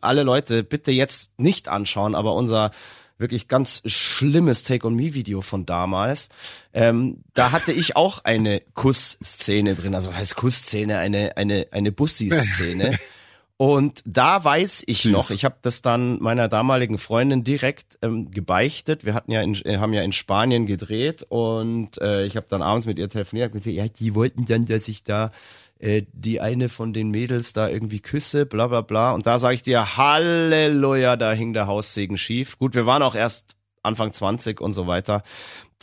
[0.00, 2.70] alle Leute bitte jetzt nicht anschauen, aber unser
[3.16, 6.30] wirklich ganz schlimmes Take-on-Me-Video von damals,
[6.72, 11.92] ähm, da hatte ich auch eine Kussszene drin, also was heißt Kussszene, eine, eine, eine
[11.92, 12.98] Bussi-Szene.
[13.56, 15.12] Und da weiß ich Süß.
[15.12, 19.04] noch, ich habe das dann meiner damaligen Freundin direkt ähm, gebeichtet.
[19.04, 22.62] Wir hatten ja in, äh, haben ja in Spanien gedreht und äh, ich habe dann
[22.62, 25.30] abends mit ihr telefoniert und gesagt, ja, die wollten dann, dass ich da
[25.78, 29.12] äh, die eine von den Mädels da irgendwie küsse, bla bla bla.
[29.12, 32.58] Und da sage ich dir, Halleluja, da hing der Haussegen schief.
[32.58, 35.22] Gut, wir waren auch erst Anfang 20 und so weiter.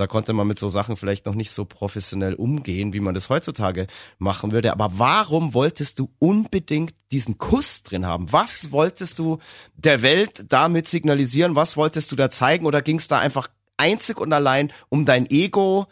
[0.01, 3.29] Da konnte man mit so Sachen vielleicht noch nicht so professionell umgehen, wie man das
[3.29, 3.85] heutzutage
[4.17, 4.71] machen würde.
[4.71, 8.31] Aber warum wolltest du unbedingt diesen Kuss drin haben?
[8.31, 9.37] Was wolltest du
[9.75, 11.55] der Welt damit signalisieren?
[11.55, 12.65] Was wolltest du da zeigen?
[12.65, 15.85] Oder ging es da einfach einzig und allein um dein Ego,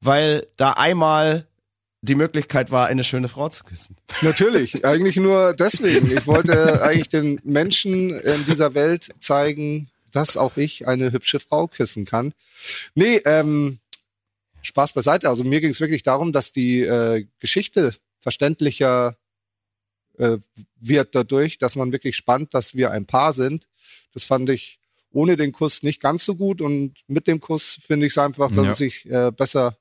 [0.00, 1.46] weil da einmal
[2.00, 3.96] die Möglichkeit war, eine schöne Frau zu küssen.
[4.22, 6.10] Natürlich, eigentlich nur deswegen.
[6.10, 11.66] Ich wollte eigentlich den Menschen in dieser Welt zeigen, dass auch ich eine hübsche Frau
[11.66, 12.32] küssen kann.
[12.94, 13.78] Nee, ähm,
[14.62, 15.28] Spaß beiseite.
[15.28, 19.16] Also mir ging es wirklich darum, dass die äh, Geschichte verständlicher
[20.18, 20.38] äh,
[20.76, 23.68] wird dadurch, dass man wirklich spannt, dass wir ein Paar sind.
[24.12, 24.78] Das fand ich
[25.10, 28.50] ohne den Kuss nicht ganz so gut und mit dem Kuss finde ich es einfach,
[28.50, 28.70] dass ja.
[28.72, 29.76] es sich äh, besser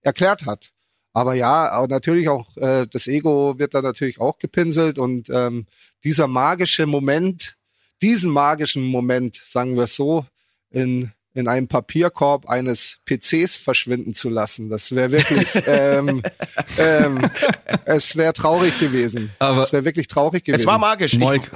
[0.00, 0.72] erklärt hat.
[1.12, 5.66] Aber ja, aber natürlich auch äh, das Ego wird da natürlich auch gepinselt und ähm,
[6.04, 7.56] dieser magische Moment,
[8.02, 10.26] diesen magischen Moment, sagen wir es so,
[10.70, 14.68] in in einem Papierkorb eines PCs verschwinden zu lassen.
[14.68, 16.22] Das wäre wirklich, ähm,
[16.78, 17.30] ähm,
[17.84, 19.30] es wäre traurig gewesen.
[19.38, 20.60] Aber es wäre wirklich traurig gewesen.
[20.60, 21.16] Es war magisch.
[21.16, 21.50] Moik,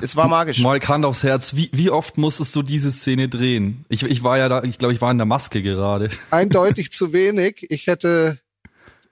[0.00, 0.58] es war magisch.
[0.60, 1.54] Moik, Hand aufs Herz.
[1.54, 3.84] Wie, wie oft musstest du diese Szene drehen?
[3.88, 6.08] Ich, ich war ja da, ich glaube, ich war in der Maske gerade.
[6.30, 7.66] Eindeutig zu wenig.
[7.68, 8.38] Ich hätte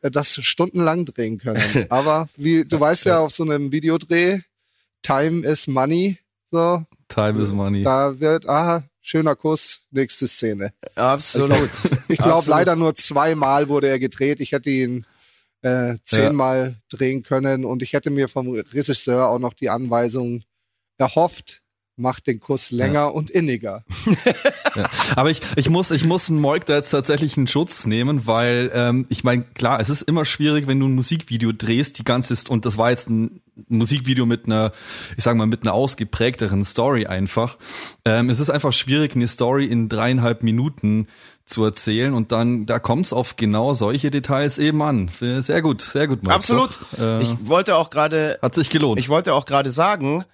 [0.01, 1.87] das stundenlang drehen können.
[1.90, 4.40] Aber wie du weißt ja, auf so einem Videodreh,
[5.03, 6.18] Time is Money.
[6.50, 6.85] So.
[7.09, 7.82] Time is Money.
[7.85, 10.72] Da wird, aha, schöner Kuss, nächste Szene.
[10.94, 11.70] Absolut.
[12.09, 14.40] Ich glaube, glaub, leider nur zweimal wurde er gedreht.
[14.40, 15.06] Ich hätte ihn
[15.62, 16.96] äh, zehnmal ja.
[16.96, 20.42] drehen können und ich hätte mir vom Regisseur auch noch die Anweisung
[20.98, 21.62] erhofft,
[21.96, 23.06] macht den Kuss länger ja.
[23.06, 23.85] und inniger.
[24.74, 24.85] ja.
[25.16, 28.70] Aber ich, ich muss, ich muss einen Moik da jetzt tatsächlich einen Schutz nehmen, weil
[28.74, 32.32] ähm, ich meine, klar, es ist immer schwierig, wenn du ein Musikvideo drehst, die ganze
[32.32, 34.72] ist, und das war jetzt ein Musikvideo mit einer,
[35.16, 37.56] ich sag mal, mit einer ausgeprägteren Story einfach.
[38.04, 41.09] Ähm, es ist einfach schwierig, eine Story in dreieinhalb Minuten
[41.46, 45.09] zu erzählen und dann da kommt's auf genau solche Details eben an.
[45.09, 46.22] Sehr gut, sehr gut.
[46.22, 46.35] Mike.
[46.35, 46.78] Absolut.
[46.98, 48.98] Äh, ich wollte auch gerade hat sich gelohnt.
[48.98, 50.24] Ich wollte auch gerade sagen,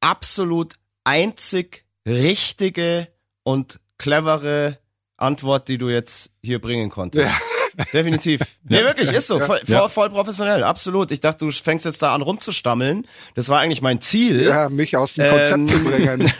[0.00, 3.08] absolut einzig richtige
[3.42, 4.78] und clevere
[5.16, 7.30] Antwort, die du jetzt hier bringen konntest.
[7.30, 7.36] Ja.
[7.92, 8.40] Definitiv.
[8.66, 9.38] Nee, wirklich, ist so.
[9.40, 9.88] Voll, ja.
[9.88, 11.10] voll, professionell, absolut.
[11.10, 13.06] Ich dachte, du fängst jetzt da an rumzustammeln.
[13.34, 14.42] Das war eigentlich mein Ziel.
[14.42, 16.32] Ja, mich aus dem Konzept ähm, zu bringen.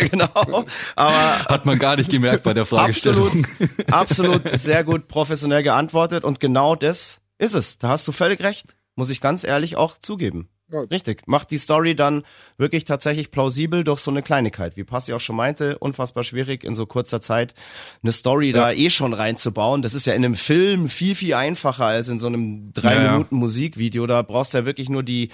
[0.10, 0.64] genau.
[0.96, 3.46] Aber hat man gar nicht gemerkt bei der Fragestellung.
[3.88, 7.78] Absolut, absolut sehr gut professionell geantwortet und genau das ist es.
[7.78, 8.76] Da hast du völlig recht.
[8.96, 10.48] Muss ich ganz ehrlich auch zugeben.
[10.74, 10.80] Ja.
[10.90, 11.26] Richtig.
[11.28, 12.24] Macht die Story dann
[12.58, 14.76] wirklich tatsächlich plausibel durch so eine Kleinigkeit.
[14.76, 17.54] Wie Passi auch schon meinte, unfassbar schwierig in so kurzer Zeit
[18.02, 18.54] eine Story ja.
[18.54, 19.82] da eh schon reinzubauen.
[19.82, 23.12] Das ist ja in einem Film viel, viel einfacher als in so einem drei ja,
[23.12, 24.06] Minuten Musikvideo.
[24.06, 25.30] Da brauchst du ja wirklich nur die,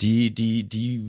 [0.00, 1.08] die, die, die,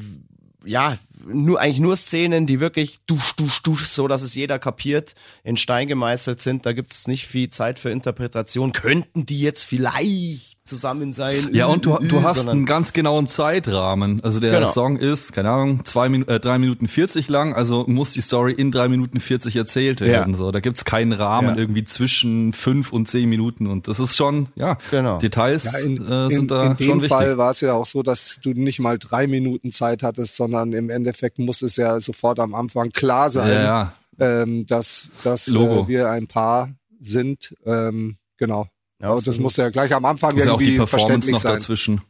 [0.64, 5.16] ja, nur, eigentlich nur Szenen, die wirklich dusch, dusch, dusch, so dass es jeder kapiert,
[5.44, 6.68] in Stein gemeißelt sind.
[6.68, 8.74] Da gibt's nicht viel Zeit für Interpretation.
[8.74, 11.50] Könnten die jetzt vielleicht zusammen sein.
[11.54, 14.24] Ja, und du, du hast einen ganz genauen Zeitrahmen.
[14.24, 14.68] Also der genau.
[14.68, 18.54] Song ist, keine Ahnung, zwei Min äh, drei Minuten 40 lang, also muss die Story
[18.54, 20.34] in drei Minuten 40 erzählt werden.
[20.34, 20.38] Ja.
[20.38, 21.58] So, da gibt's keinen Rahmen ja.
[21.58, 23.68] irgendwie zwischen fünf und zehn Minuten.
[23.68, 25.18] Und das ist schon, ja, genau.
[25.18, 26.88] Details ja, in, äh, sind in, da in schon wichtig.
[26.88, 30.04] In dem Fall war es ja auch so, dass du nicht mal drei Minuten Zeit
[30.04, 35.10] hattest, sondern im Endeffekt muss es ja sofort am Anfang klar sein, ja, ähm, dass,
[35.24, 36.70] dass äh, wir ein Paar
[37.00, 37.56] sind.
[37.66, 38.68] Ähm, genau.
[39.02, 41.54] Ja, das muss ja gleich am Anfang muss irgendwie ja auch die Performance noch sein.
[41.54, 42.02] dazwischen.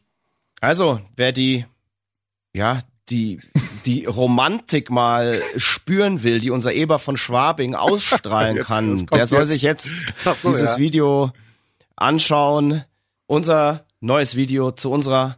[0.60, 1.66] Also, wer die,
[2.54, 3.40] ja, die,
[3.86, 9.40] die Romantik mal spüren will, die unser Eber von Schwabing ausstrahlen jetzt, kann, der soll
[9.40, 9.50] jetzt.
[9.50, 9.94] sich jetzt
[10.42, 10.80] so, dieses ja.
[10.80, 11.32] Video
[11.96, 12.84] anschauen.
[13.26, 15.38] Unser neues Video zu unserer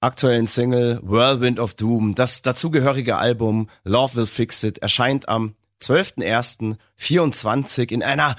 [0.00, 2.14] aktuellen Single Whirlwind of Doom.
[2.14, 8.36] Das dazugehörige Album Love Will Fix It erscheint am 12.01.24 in einer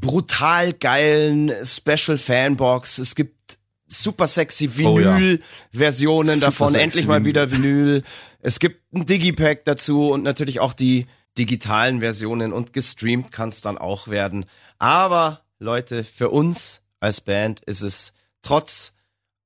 [0.00, 2.98] brutal geilen Special Fanbox.
[2.98, 6.46] Es gibt super sexy Vinyl-Versionen oh ja.
[6.46, 8.02] davon, endlich mal wieder Vinyl.
[8.40, 13.60] Es gibt ein Digipack dazu und natürlich auch die digitalen Versionen und gestreamt kann es
[13.60, 14.46] dann auch werden.
[14.78, 18.94] Aber Leute, für uns als Band ist es trotz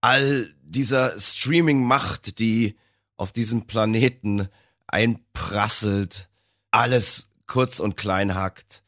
[0.01, 2.77] all dieser Streaming-Macht, die
[3.17, 4.49] auf diesem Planeten
[4.87, 6.29] einprasselt,
[6.71, 8.84] alles kurz und klein hackt,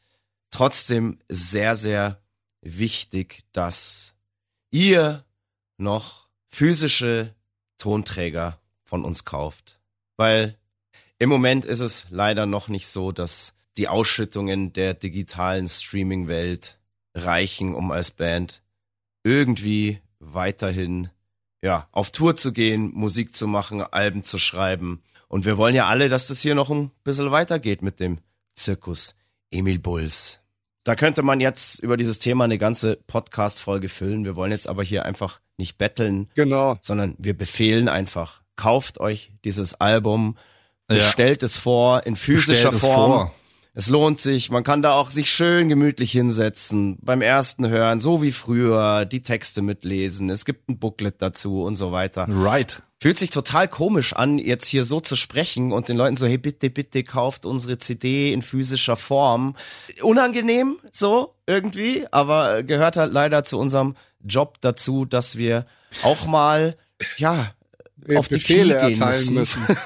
[0.51, 2.21] trotzdem sehr, sehr
[2.61, 4.15] wichtig, dass
[4.71, 5.25] ihr
[5.77, 7.35] noch physische
[7.77, 9.79] Tonträger von uns kauft.
[10.17, 10.57] Weil
[11.19, 16.79] im Moment ist es leider noch nicht so, dass die Ausschüttungen der digitalen Streaming-Welt
[17.13, 18.63] reichen, um als Band
[19.23, 21.09] irgendwie weiterhin
[21.61, 25.03] ja, auf Tour zu gehen, Musik zu machen, Alben zu schreiben.
[25.27, 28.19] Und wir wollen ja alle, dass das hier noch ein bisschen weitergeht mit dem
[28.55, 29.15] Zirkus
[29.51, 30.39] Emil Bulls.
[30.83, 34.23] Da könnte man jetzt über dieses Thema eine ganze Podcast-Folge füllen.
[34.23, 36.77] Wir wollen jetzt aber hier einfach nicht betteln, Genau.
[36.81, 38.41] sondern wir befehlen einfach.
[38.55, 40.37] Kauft euch dieses Album,
[40.89, 40.95] Ja.
[40.97, 43.31] bestellt es vor in physischer Stellt es Form.
[43.77, 44.49] Es lohnt sich.
[44.49, 49.21] Man kann da auch sich schön gemütlich hinsetzen, beim ersten hören, so wie früher, die
[49.21, 50.31] Texte mitlesen.
[50.31, 52.25] Es gibt ein Booklet dazu und so weiter.
[52.27, 52.81] Right.
[52.99, 56.39] Fühlt sich total komisch an, jetzt hier so zu sprechen und den Leuten so, hey,
[56.39, 59.55] bitte, bitte kauft unsere CD in physischer Form.
[60.01, 65.67] Unangenehm, so irgendwie, aber gehört halt leider zu unserem Job dazu, dass wir
[66.01, 66.77] auch mal,
[67.17, 67.51] ja,
[68.15, 69.61] auf die Befehle Knie gehen erteilen müssen.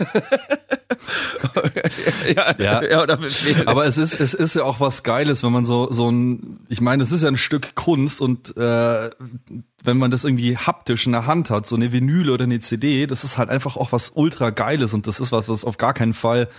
[2.35, 2.83] ja, Ja.
[2.83, 3.67] ja, oder Befehle.
[3.67, 6.81] Aber es ist, es ist ja auch was Geiles, wenn man so, so ein, ich
[6.81, 9.09] meine, es ist ja ein Stück Kunst und äh,
[9.83, 13.07] wenn man das irgendwie haptisch in der Hand hat, so eine Vinyle oder eine CD,
[13.07, 15.93] das ist halt einfach auch was ultra Geiles und das ist was, was auf gar
[15.93, 16.49] keinen Fall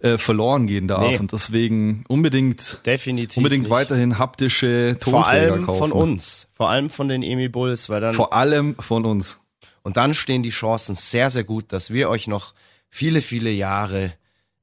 [0.00, 1.10] äh, verloren gehen darf.
[1.10, 1.18] Nee.
[1.18, 3.36] Und deswegen unbedingt, Definitiv.
[3.38, 3.70] unbedingt nicht.
[3.70, 5.78] weiterhin haptische Vor Tonträger allem kaufen.
[5.78, 6.48] von uns.
[6.54, 9.40] Vor allem von den Emi Bulls, weil dann Vor allem von uns.
[9.88, 12.52] Und dann stehen die Chancen sehr, sehr gut, dass wir euch noch
[12.90, 14.12] viele, viele Jahre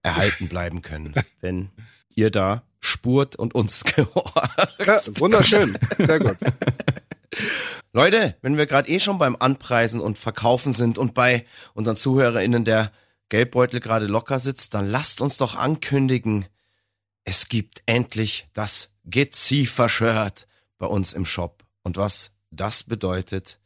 [0.03, 1.71] erhalten bleiben können, wenn
[2.13, 4.75] ihr da spurt und uns gehorcht.
[4.85, 5.79] Ja, wunderschön.
[5.97, 6.37] Sehr gut.
[7.91, 12.63] Leute, wenn wir gerade eh schon beim Anpreisen und Verkaufen sind und bei unseren ZuhörerInnen
[12.63, 12.91] der
[13.29, 16.45] Geldbeutel gerade locker sitzt, dann lasst uns doch ankündigen,
[17.23, 20.45] es gibt endlich das Geziefer-Shirt
[20.77, 21.65] bei uns im Shop.
[21.81, 23.59] Und was das bedeutet,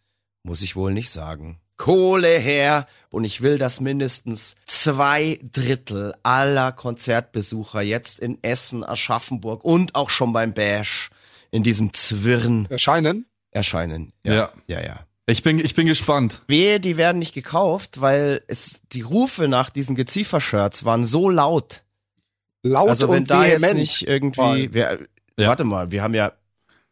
[0.44, 1.60] muss ich wohl nicht sagen.
[1.78, 2.88] Kohle her!
[3.10, 10.10] Und ich will, dass mindestens zwei Drittel aller Konzertbesucher jetzt in Essen, Aschaffenburg und auch
[10.10, 11.10] schon beim Bash
[11.52, 13.26] in diesem Zwirn Erscheinen.
[13.52, 14.12] erscheinen.
[14.24, 14.52] Ja.
[14.68, 15.00] Ja, ja.
[15.26, 16.42] Ich bin, ich bin gespannt.
[16.48, 21.84] Wehe, die werden nicht gekauft, weil es, die Rufe nach diesen Geziefer-Shirts waren so laut.
[22.64, 23.76] Laut Also wenn und da jetzt vehement.
[23.80, 25.00] nicht irgendwie, wir,
[25.38, 25.48] Ja.
[25.48, 26.34] warte mal, wir haben ja,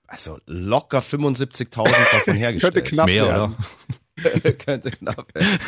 [0.08, 2.74] also locker 75.000 davon hergestellt.
[2.74, 3.56] Könnte knapp Mehr, werden.
[3.56, 4.52] oder?
[4.54, 5.60] Könnte knapp werden.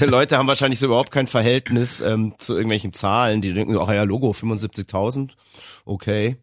[0.00, 3.42] Die Leute haben wahrscheinlich so überhaupt kein Verhältnis ähm, zu irgendwelchen Zahlen.
[3.42, 5.30] Die denken, ach ja, Logo, 75.000,
[5.84, 6.36] okay.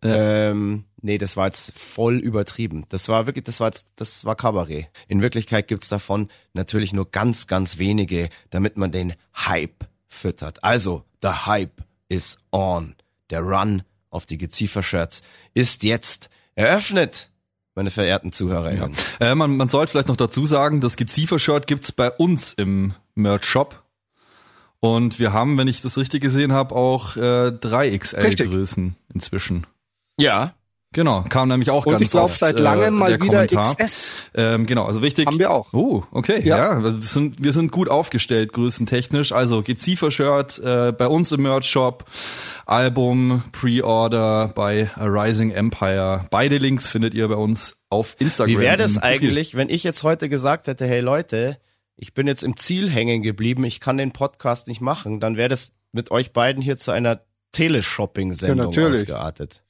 [0.00, 2.84] Ähm, nee, das war jetzt voll übertrieben.
[2.88, 4.88] Das war wirklich, das war jetzt, das war Kabarett.
[5.08, 10.62] In Wirklichkeit gibt's davon natürlich nur ganz, ganz wenige, damit man den Hype füttert.
[10.62, 12.94] Also, the Hype is on.
[13.30, 15.22] Der Run auf die Geziefer-Shirts
[15.54, 17.30] ist jetzt eröffnet,
[17.74, 18.94] meine verehrten ZuhörerInnen.
[19.20, 23.84] Äh, man, man sollte vielleicht noch dazu sagen, das Geziefer-Shirt gibt's bei uns im Merch-Shop.
[24.80, 29.66] Und wir haben, wenn ich das richtig gesehen habe, auch äh, 3XL-Größen inzwischen.
[30.18, 30.54] Ja,
[30.94, 33.76] Genau, kam nämlich auch Und ganz ich glaube seit äh, langem mal der wieder Kommentar.
[33.76, 34.14] XS.
[34.34, 35.26] Ähm, genau, also wichtig.
[35.26, 35.70] Haben wir auch.
[35.74, 36.78] Oh, okay, Ja.
[36.78, 36.82] ja.
[36.82, 39.32] wir, sind, wir sind gut aufgestellt, größentechnisch.
[39.32, 42.04] Also Geziefer-Shirt äh, bei uns im Merch-Shop,
[42.64, 46.24] Album, Pre-Order bei A Rising Empire.
[46.30, 48.50] Beide Links findet ihr bei uns auf Instagram.
[48.56, 51.58] Wie wäre das eigentlich, wenn ich jetzt heute gesagt hätte, hey Leute,
[51.96, 55.50] ich bin jetzt im Ziel hängen geblieben, ich kann den Podcast nicht machen, dann wäre
[55.50, 57.20] das mit euch beiden hier zu einer
[57.52, 59.00] Teleshopping-Sendung Ja, natürlich.
[59.02, 59.62] ausgeartet.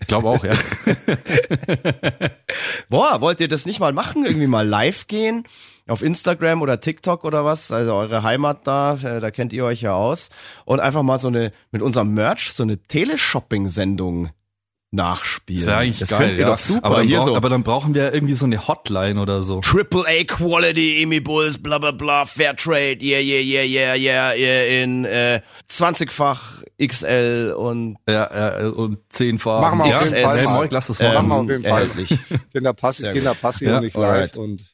[0.00, 0.54] Ich glaube auch, ja.
[2.88, 4.24] Boah, wollt ihr das nicht mal machen?
[4.24, 5.44] Irgendwie mal live gehen?
[5.86, 7.72] Auf Instagram oder TikTok oder was?
[7.72, 10.30] Also eure Heimat da, äh, da kennt ihr euch ja aus.
[10.64, 14.30] Und einfach mal so eine, mit unserem Merch, so eine Teleshopping-Sendung
[14.90, 15.62] nachspielen.
[15.62, 16.18] Das wäre eigentlich das geil.
[16.20, 16.48] könnt ihr ja.
[16.48, 16.86] doch super.
[16.86, 17.36] aber, dann hier brauch, so.
[17.36, 19.60] aber dann brauchen wir irgendwie so eine Hotline oder so.
[19.60, 24.82] Triple A Quality, Emi Bulls, bla bla bla, Fairtrade, yeah, yeah, yeah, yeah, yeah, yeah,
[24.82, 29.62] in äh, 20-fach XL und Ja, äh, und zehn Farben.
[29.62, 30.68] Machen wir ja, auf jeden Fall mal.
[30.70, 31.82] Lass das ähm, Machen wir auf jeden Fall.
[31.82, 32.18] erhältlich.
[32.52, 33.40] Kinder Passi, Sehr Kinder gut.
[33.42, 34.64] Passi Ja, nicht live und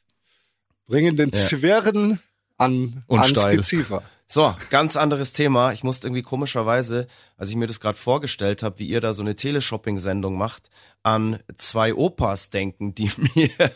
[0.87, 2.19] bringen den Zwirren
[2.57, 3.57] an, Und ans steil.
[3.57, 4.03] Geziefer.
[4.27, 5.71] So, ganz anderes Thema.
[5.71, 7.07] Ich musste irgendwie komischerweise,
[7.37, 10.71] als ich mir das gerade vorgestellt habe, wie ihr da so eine Teleshopping-Sendung macht,
[11.03, 13.71] an zwei Opas denken, die mir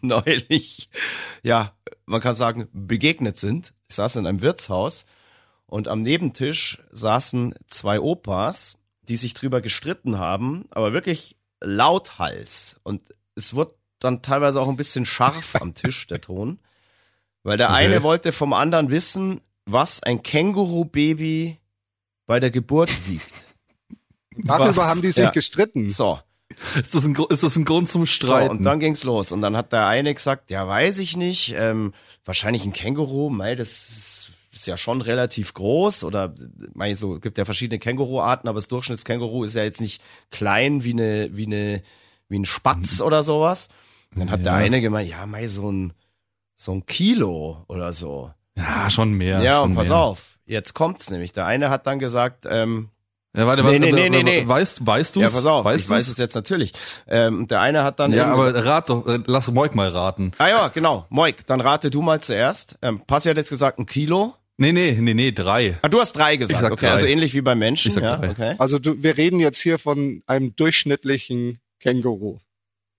[0.00, 0.88] neulich,
[1.42, 1.72] ja,
[2.06, 3.74] man kann sagen, begegnet sind.
[3.88, 5.06] Ich saß in einem Wirtshaus
[5.66, 12.78] und am Nebentisch saßen zwei Opas, die sich drüber gestritten haben, aber wirklich lauthals.
[12.84, 13.02] Und
[13.34, 16.60] es wurde dann teilweise auch ein bisschen scharf am Tisch, der Ton.
[17.42, 17.78] Weil der Okay.
[17.78, 21.58] eine wollte vom anderen wissen, was ein Känguru-Baby
[22.26, 23.28] bei der Geburt wiegt.
[24.36, 24.86] Darüber Was?
[24.88, 25.30] haben die sich Ja.
[25.30, 25.90] gestritten.
[25.90, 26.18] So,
[26.80, 28.50] Ist das, ein, ist das ein Grund zum so Streiten?
[28.58, 29.32] und dann ging's los.
[29.32, 31.92] Und dann hat der eine gesagt, ja, weiß ich nicht, ähm,
[32.24, 36.32] wahrscheinlich ein Känguru, mei, das ist, ist ja schon relativ groß oder
[36.74, 40.92] mei, so gibt ja verschiedene Känguru-Arten, aber das Durchschnittskänguru ist ja jetzt nicht klein wie
[40.92, 41.82] eine wie eine
[42.28, 43.68] wie ein Spatz oder sowas.
[44.14, 44.58] Und dann hat der Ja.
[44.58, 45.92] eine gemeint, ja, mei, so ein
[46.56, 48.30] so ein Kilo oder so.
[48.56, 49.40] Ja, schon mehr.
[49.42, 49.96] Ja, schon und pass mehr.
[49.98, 51.32] auf, jetzt kommt's nämlich.
[51.32, 52.88] Der eine hat dann gesagt, ähm,
[53.36, 54.46] Ja, warte, warte, nee, nee, nee, nee.
[54.46, 56.12] Weißt, weißt du Ja, pass auf, weißt ich weiß du's?
[56.12, 56.72] es jetzt natürlich.
[57.08, 60.32] Ähm, der eine hat dann Ja, aber rat doch, äh, lass Moik mal raten.
[60.38, 61.06] Ah ja, genau.
[61.08, 62.76] Moik, dann rate du mal zuerst.
[62.82, 64.34] Ähm, Passi hat jetzt gesagt ein Kilo.
[64.58, 65.78] Nee, nee, nee, nee, drei.
[65.82, 66.56] Ah, du hast drei gesagt.
[66.58, 66.92] Ich sag okay, drei.
[66.92, 67.88] also ähnlich wie beim Menschen.
[67.88, 68.30] Ich sag ja, drei.
[68.30, 68.54] okay.
[68.58, 72.38] Also du, wir reden jetzt hier von einem durchschnittlichen Känguru.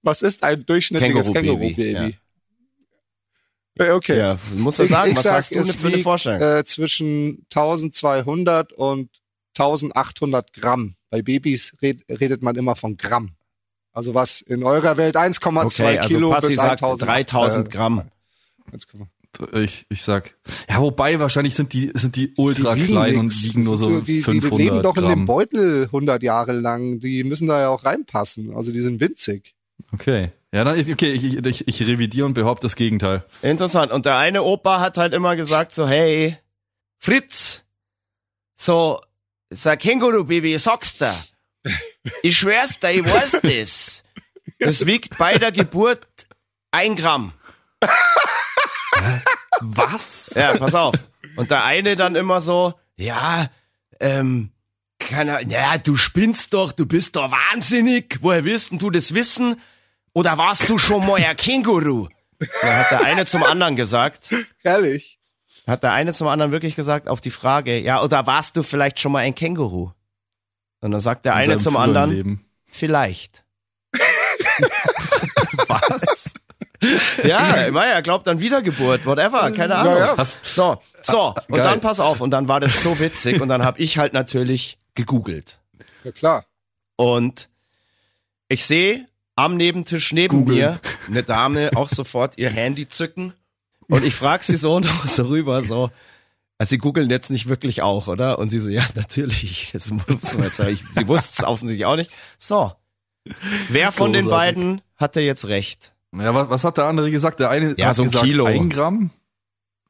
[0.01, 2.17] Was ist ein durchschnittliches Känguru-Baby, Känguru-Baby?
[3.75, 4.17] Äh, Okay.
[4.17, 6.41] Ja, muss er sagen, ich was sag, hast du es für eine Vorstellung?
[6.41, 9.09] Äh, zwischen 1200 und
[9.57, 10.95] 1800 Gramm.
[11.09, 13.31] Bei Babys red, redet man immer von Gramm.
[13.91, 17.71] Also was in eurer Welt 1,2 okay, also Kilo Passi bis sagt 1000, 3000 äh,
[17.71, 18.03] Gramm.
[18.71, 18.87] 1,
[19.53, 20.35] Ich, ich sag.
[20.67, 23.43] Ja, wobei wahrscheinlich sind die, sind die ultra wiegen klein und nix.
[23.43, 25.25] wiegen nur so die, die 500 leben doch in dem Gramm.
[25.25, 26.99] Beutel 100 Jahre lang.
[26.99, 28.55] Die müssen da ja auch reinpassen.
[28.55, 29.53] Also die sind winzig.
[29.93, 30.31] Okay.
[30.53, 33.25] Ja, dann ist, okay, ich, ich, ich, revidiere und behaupte das Gegenteil.
[33.41, 33.91] Interessant.
[33.91, 36.37] Und der eine Opa hat halt immer gesagt so, hey,
[36.99, 37.63] Fritz,
[38.55, 39.01] so,
[39.49, 41.15] sag Känguru-Baby, sag's dir.
[42.21, 44.03] Ich schwör's dir, ich weiß das.
[44.59, 46.27] Das wiegt bei der Geburt
[46.71, 47.33] ein Gramm.
[49.61, 50.33] Was?
[50.35, 50.95] Ja, pass auf.
[51.35, 53.49] Und der eine dann immer so, ja,
[53.99, 54.52] ähm,
[54.99, 58.19] keine, ja, du spinnst doch, du bist doch wahnsinnig.
[58.21, 59.59] Woher willst denn du das wissen?
[60.13, 62.07] Oder warst du schon mal ein Känguru?
[62.61, 64.29] Da hat der eine zum anderen gesagt,
[64.61, 65.19] Herrlich.
[65.65, 68.99] hat der eine zum anderen wirklich gesagt auf die Frage, ja, oder warst du vielleicht
[68.99, 69.91] schon mal ein Känguru?
[70.81, 72.45] Und dann sagt der In eine zum anderen, Leben.
[72.67, 73.43] vielleicht.
[75.67, 76.33] Was?
[77.23, 79.97] Ja, meine, er glaubt an Wiedergeburt, whatever, keine Ahnung.
[79.97, 80.17] ja.
[80.17, 81.63] Hast, So, so, und geil.
[81.63, 84.77] dann pass auf, und dann war das so witzig und dann habe ich halt natürlich
[84.95, 85.59] gegoogelt.
[86.03, 86.45] Ja klar.
[86.95, 87.49] Und
[88.49, 90.57] ich sehe am Nebentisch neben Googeln.
[90.57, 93.33] mir eine Dame auch sofort ihr Handy zücken
[93.87, 95.89] und ich frage sie so noch so rüber, so,
[96.59, 98.37] also sie googeln jetzt nicht wirklich auch, oder?
[98.37, 100.79] Und sie so, ja, natürlich, das muss man jetzt sagen.
[100.93, 102.11] Sie wusste es offensichtlich auch nicht.
[102.37, 102.71] So,
[103.69, 104.55] wer von den Großartig.
[104.55, 105.92] beiden hatte jetzt recht?
[106.15, 107.39] Ja, was, was hat der andere gesagt?
[107.39, 108.45] Der eine Ja, hat so ein gesagt, Kilo.
[108.45, 109.11] ein Gramm?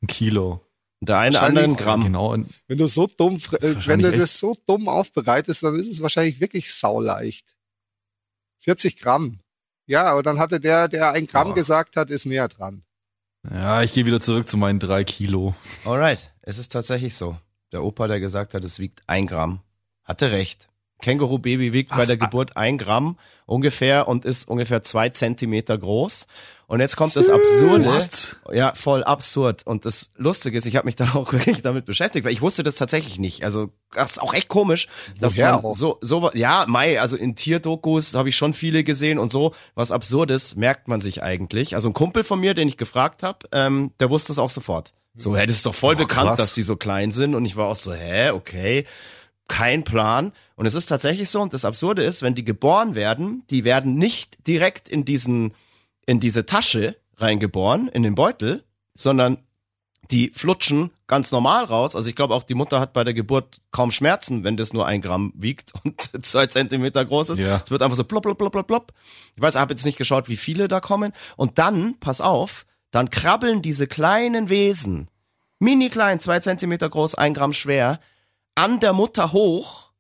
[0.02, 0.62] Ein Kilo.
[1.02, 2.02] Der eine anderen Gramm.
[2.02, 2.36] Genau.
[2.68, 6.40] Wenn du so dumm, äh, wenn du das so dumm aufbereitest, dann ist es wahrscheinlich
[6.40, 7.46] wirklich sauleicht.
[8.62, 9.40] 40 Gramm.
[9.86, 11.56] Ja, aber dann hatte der, der ein Gramm Boah.
[11.56, 12.84] gesagt hat, ist näher dran.
[13.52, 15.54] Ja, ich gehe wieder zurück zu meinen drei Kilo.
[15.84, 17.38] Alright, es ist tatsächlich so.
[17.74, 19.60] Der Opa, der gesagt hat, es wiegt ein Gramm,
[20.06, 20.70] hatte recht.
[21.04, 22.08] Känguru-Baby wiegt bei Was?
[22.08, 26.26] der Geburt ein Gramm ungefähr und ist ungefähr zwei Zentimeter groß.
[26.66, 27.86] Und jetzt kommt das Absurde.
[27.86, 28.38] What?
[28.52, 29.68] Ja, voll absurd.
[29.68, 32.64] Und das Lustige ist, ich habe mich da auch wirklich damit beschäftigt, weil ich wusste
[32.64, 33.44] das tatsächlich nicht.
[33.44, 34.88] Also das ist auch echt komisch,
[35.20, 35.76] dass Woher man auch?
[35.76, 39.54] so so ja, Mai, also in Tierdokus habe ich schon viele gesehen und so.
[39.76, 41.76] Was Absurdes merkt man sich eigentlich.
[41.76, 44.94] Also ein Kumpel von mir, den ich gefragt habe, ähm, der wusste es auch sofort.
[45.16, 46.40] So, hä, das ist doch voll Boah, bekannt, krass.
[46.40, 47.36] dass die so klein sind.
[47.36, 48.86] Und ich war auch so, hä, okay,
[49.48, 50.32] kein Plan.
[50.56, 51.42] Und es ist tatsächlich so.
[51.42, 55.54] Und das Absurde ist, wenn die geboren werden, die werden nicht direkt in diesen
[56.06, 59.38] in diese Tasche reingeboren, in den Beutel, sondern
[60.12, 61.96] die flutschen ganz normal raus.
[61.96, 64.86] Also ich glaube auch die Mutter hat bei der Geburt kaum Schmerzen, wenn das nur
[64.86, 67.40] ein Gramm wiegt und zwei Zentimeter groß ist.
[67.40, 67.62] Ja.
[67.64, 68.94] Es wird einfach so plopp, plopp, plopp, plopp, plopp.
[69.36, 71.14] Ich weiß, ich habe jetzt nicht geschaut, wie viele da kommen.
[71.38, 75.08] Und dann, pass auf, dann krabbeln diese kleinen Wesen,
[75.60, 78.00] mini klein, zwei Zentimeter groß, ein Gramm schwer,
[78.56, 79.92] an der Mutter hoch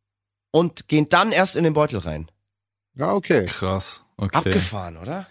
[0.51, 2.29] und gehen dann erst in den Beutel rein.
[2.95, 3.45] Ja, okay.
[3.45, 4.03] Krass.
[4.17, 4.37] Okay.
[4.37, 5.25] Abgefahren, oder?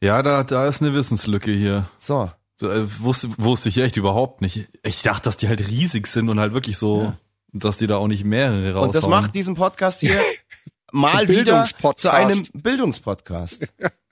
[0.00, 1.86] Ja, da, da ist eine Wissenslücke hier.
[1.98, 2.30] So.
[2.58, 4.68] Da, äh, wusste, wusste ich echt überhaupt nicht.
[4.82, 7.16] Ich dachte, dass die halt riesig sind und halt wirklich so, Ja.
[7.52, 8.86] dass die da auch nicht mehrere raushauen.
[8.88, 10.20] Und das macht diesen Podcast hier
[10.92, 12.00] mal wieder Bildungspodcast.
[12.00, 13.68] zu einem Bildungspodcast.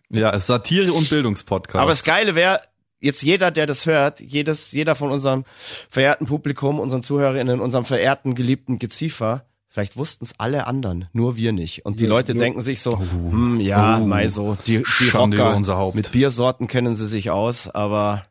[0.09, 1.79] Ja, es ist Satire und Bildungspodcast.
[1.81, 2.63] Aber das Geile wäre,
[3.01, 5.45] jetzt jeder, der das hört, jedes, jeder von unserem
[5.91, 11.53] verehrten Publikum, unseren Zuhörerinnen, unserem verehrten, geliebten Geziefer, vielleicht wussten es alle anderen, nur wir
[11.53, 11.85] nicht.
[11.87, 14.07] Und die Leute denken sich so, hm, ja, Oh.
[14.07, 15.95] mei so, die, die Rocker, unser Haupt.
[15.97, 18.27] mit Biersorten kennen sie sich aus, aber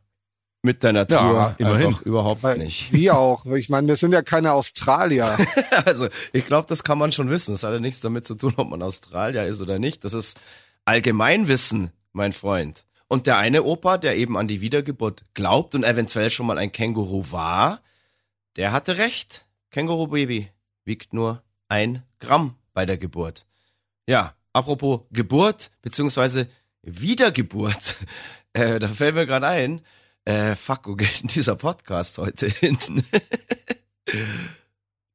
[0.62, 1.96] mit der Natur Ja, immerhin.
[2.04, 2.92] überhaupt Weil, nicht.
[2.92, 3.46] wir auch.
[3.46, 5.38] Ich meine, wir sind ja keine Australier.
[5.86, 7.52] Also, ich glaube, das kann man schon wissen.
[7.54, 10.04] Das hat ja nichts damit zu tun, ob man Australier ist oder nicht.
[10.04, 10.38] Das ist
[10.84, 12.84] Allgemeinwissen, mein Freund.
[13.12, 16.70] Und der eine Opa, der eben an die Wiedergeburt glaubt und eventuell schon mal ein
[16.70, 17.80] Känguru war,
[18.54, 19.46] der hatte recht.
[19.72, 20.48] Känguru-Baby
[20.84, 23.46] wiegt nur ein Gramm bei der Geburt.
[24.06, 26.48] Ja, apropos Geburt, beziehungsweise
[26.82, 27.96] Wiedergeburt.
[28.52, 29.80] Äh, da fällt mir gerade ein,
[30.24, 32.76] äh, fuck, wo geht denn dieser Podcast heute hin?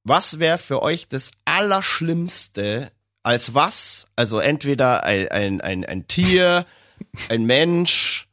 [0.05, 2.93] Was wäre für euch das Allerschlimmste,
[3.23, 4.09] als was?
[4.15, 6.65] Also entweder ein, ein, ein, ein Tier,
[7.29, 8.27] ein Mensch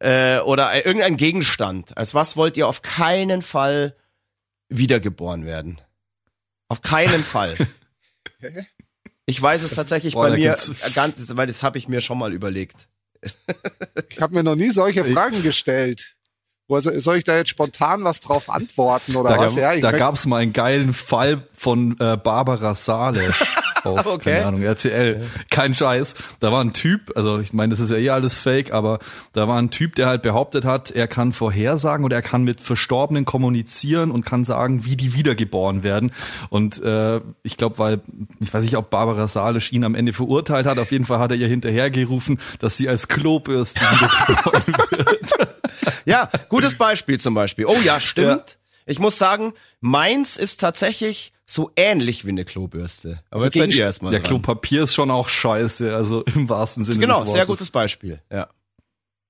[0.00, 1.96] äh, oder ein, irgendein Gegenstand.
[1.96, 3.96] Als was wollt ihr auf keinen Fall
[4.68, 5.80] wiedergeboren werden?
[6.68, 7.56] Auf keinen Fall.
[9.30, 10.56] Ich weiß es tatsächlich Boah, bei mir
[10.94, 12.88] ganz, weil das habe ich mir schon mal überlegt.
[14.08, 16.14] Ich habe mir noch nie solche Fragen gestellt.
[16.66, 19.54] Wo soll ich da jetzt spontan was drauf antworten oder Da, was?
[19.54, 23.44] gab, Ja, ich da möcht- gab's mal einen geilen Fall von äh, Barbara Salisch
[23.84, 24.32] auf, Okay.
[24.34, 25.20] keine Ahnung, RTL.
[25.50, 26.14] Kein Scheiß.
[26.40, 28.98] Da war ein Typ, also ich meine, das ist ja eh alles fake, aber
[29.32, 32.60] da war ein Typ, der halt behauptet hat, er kann vorhersagen oder er kann mit
[32.60, 36.12] Verstorbenen kommunizieren und kann sagen, wie die wiedergeboren werden.
[36.50, 38.00] Und äh, ich glaube, weil,
[38.40, 41.30] ich weiß nicht, ob Barbara Salisch ihn am Ende verurteilt hat, auf jeden Fall hat
[41.30, 45.48] er ihr hinterhergerufen, dass sie als Klobürste wiedergeboren wird.
[46.04, 47.66] Ja, gutes Beispiel zum Beispiel.
[47.66, 48.58] Oh ja, stimmt.
[48.86, 53.22] Ich muss sagen, meins ist tatsächlich so ähnlich wie eine Klobürste.
[53.30, 54.28] Aber jetzt seid ihr erstmal Ja, dran.
[54.28, 57.32] Klopapier ist schon auch scheiße, also im wahrsten Sinne Genau, des Wortes.
[57.32, 58.20] sehr gutes Beispiel.
[58.30, 58.48] Ja.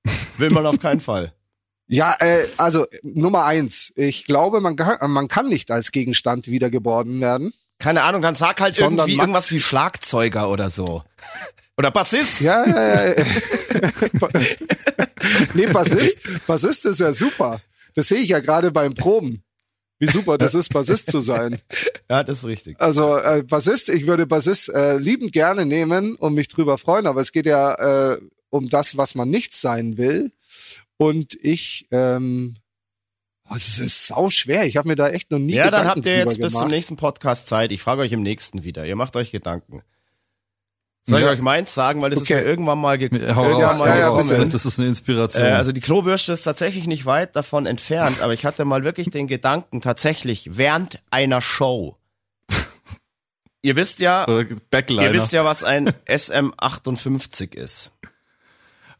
[0.38, 1.32] Will man auf keinen Fall.
[1.86, 3.92] Ja, äh, also Nummer eins.
[3.96, 7.52] Ich glaube, man kann, man kann nicht als Gegenstand wiedergeboren werden.
[7.78, 11.04] Keine Ahnung, dann sag halt Sondern irgendwie Max- irgendwas wie Schlagzeuger oder so.
[11.76, 12.40] Oder Bassist.
[12.40, 13.24] Ja, ja, ja.
[15.54, 17.60] nee, Bassist, Bassist ist ja super.
[17.94, 19.42] Das sehe ich ja gerade beim Proben.
[19.98, 21.60] Wie super das ist, Bassist zu sein.
[22.10, 22.80] Ja, das ist richtig.
[22.80, 27.20] Also äh, Bassist, ich würde Bassist äh, liebend gerne nehmen und mich drüber freuen, aber
[27.20, 28.18] es geht ja äh,
[28.48, 30.32] um das, was man nicht sein will.
[30.96, 32.56] Und ich, ähm,
[33.50, 34.64] oh, es ist sau schwer.
[34.64, 36.60] Ich habe mir da echt noch nie Ja, dann Gedanken habt ihr jetzt bis zum
[36.60, 36.70] gemacht.
[36.70, 37.70] nächsten Podcast Zeit.
[37.72, 38.86] Ich frage euch im nächsten wieder.
[38.86, 39.82] Ihr macht euch Gedanken.
[41.08, 41.26] Soll Ja.
[41.28, 42.34] ich euch meins sagen, weil das Okay.
[42.34, 44.78] ist mir irgendwann mal ge Ja, Hau irgendwann mal ja, ja, komm, Vielleicht ist das
[44.78, 45.44] eine Inspiration.
[45.44, 49.10] Äh, also die Klobürste ist tatsächlich nicht weit davon entfernt, aber ich hatte mal wirklich
[49.10, 51.96] den Gedanken, tatsächlich während einer Show.
[53.62, 54.24] Ihr wisst ja,
[54.70, 55.02] Backliner.
[55.02, 57.90] ihr wisst ja, was ein SM58 ist.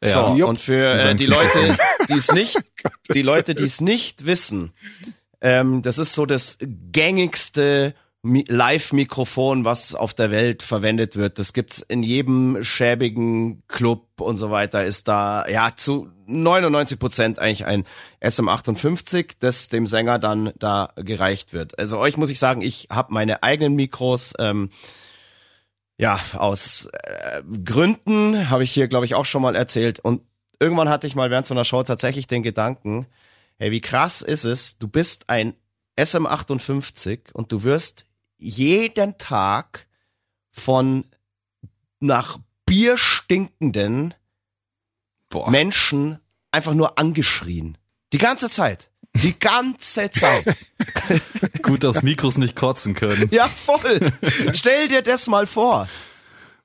[0.02, 0.12] ja.
[0.12, 0.48] So, Jupp.
[0.48, 1.76] und für äh, die Leute,
[2.08, 2.56] die es nicht,
[3.14, 4.72] die Leute, die es nicht wissen,
[5.40, 7.94] ähm, das ist so das gängigste
[8.48, 11.38] Live-Mikrofon, was auf der Welt verwendet wird.
[11.38, 14.84] Das gibt's in jedem schäbigen Club und so weiter.
[14.84, 17.84] Ist da ja zu 99 Prozent eigentlich ein
[18.20, 21.78] SM58, das dem Sänger dann da gereicht wird.
[21.78, 24.34] Also euch muss ich sagen, ich habe meine eigenen Mikros.
[24.38, 24.70] Ähm,
[25.96, 29.98] ja, aus äh, Gründen habe ich hier, glaube ich, auch schon mal erzählt.
[30.00, 30.22] Und
[30.60, 33.06] irgendwann hatte ich mal während so einer Show tatsächlich den Gedanken,
[33.58, 35.54] hey, wie krass ist es, du bist ein
[35.98, 38.06] SM58 und du wirst
[38.38, 39.86] jeden Tag
[40.50, 41.04] von
[42.00, 44.14] nach Bier stinkenden
[45.30, 45.50] Boah.
[45.50, 46.18] Menschen
[46.52, 47.76] einfach nur angeschrien.
[48.12, 48.90] Die ganze Zeit.
[49.14, 50.44] Die ganze Zeit.
[51.62, 53.28] Gut, dass Mikros nicht kotzen können.
[53.30, 54.12] Ja, voll.
[54.54, 55.88] Stell dir das mal vor.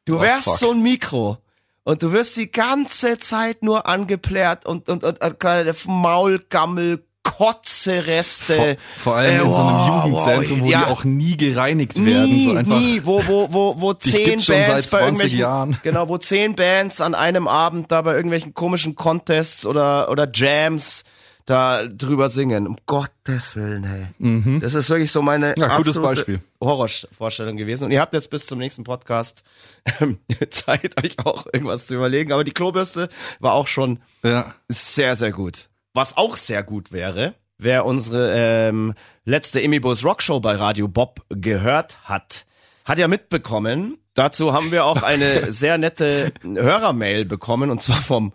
[0.06, 0.58] Du Oh, wärst fuck.
[0.58, 1.38] so ein Mikro
[1.84, 8.54] und du wirst die ganze Zeit nur angeplärt und, und, und, und Maulgammel, Kotzereste.
[8.54, 10.80] Vor, vor allem in so einem Äh, wow, Jugendzentrum, wo ja.
[10.86, 12.26] die auch nie gereinigt werden.
[12.32, 12.80] Nie, so einfach.
[12.80, 15.78] nie, wo, wo, wo, wo zehn schon Bands seit bei 20 irgendwelchen, Jahren.
[15.84, 21.04] genau, wo zehn Bands an einem Abend da bei irgendwelchen komischen Contests oder, oder Jams
[21.46, 22.68] da drüber singen.
[22.68, 24.60] Um Gottes Willen, hey.
[24.62, 25.62] Das ist wirklich so meine Mhm.
[25.62, 26.40] Ja, gutes Beispiel.
[26.62, 27.86] Horrorvorstellung gewesen.
[27.86, 29.44] Und ihr habt jetzt bis zum nächsten Podcast
[30.00, 30.20] ähm,
[30.50, 32.32] Zeit, euch auch irgendwas zu überlegen.
[32.32, 33.10] Aber die Klobürste
[33.40, 34.54] war auch schon Ja.
[34.70, 35.68] sehr, sehr gut.
[35.94, 41.98] Was auch sehr gut wäre, wer unsere ähm, letzte Imibus Rockshow bei Radio Bob gehört
[42.06, 42.46] hat,
[42.84, 44.00] hat ja mitbekommen.
[44.16, 48.34] Dazu haben wir auch eine sehr nette Hörermail bekommen und zwar vom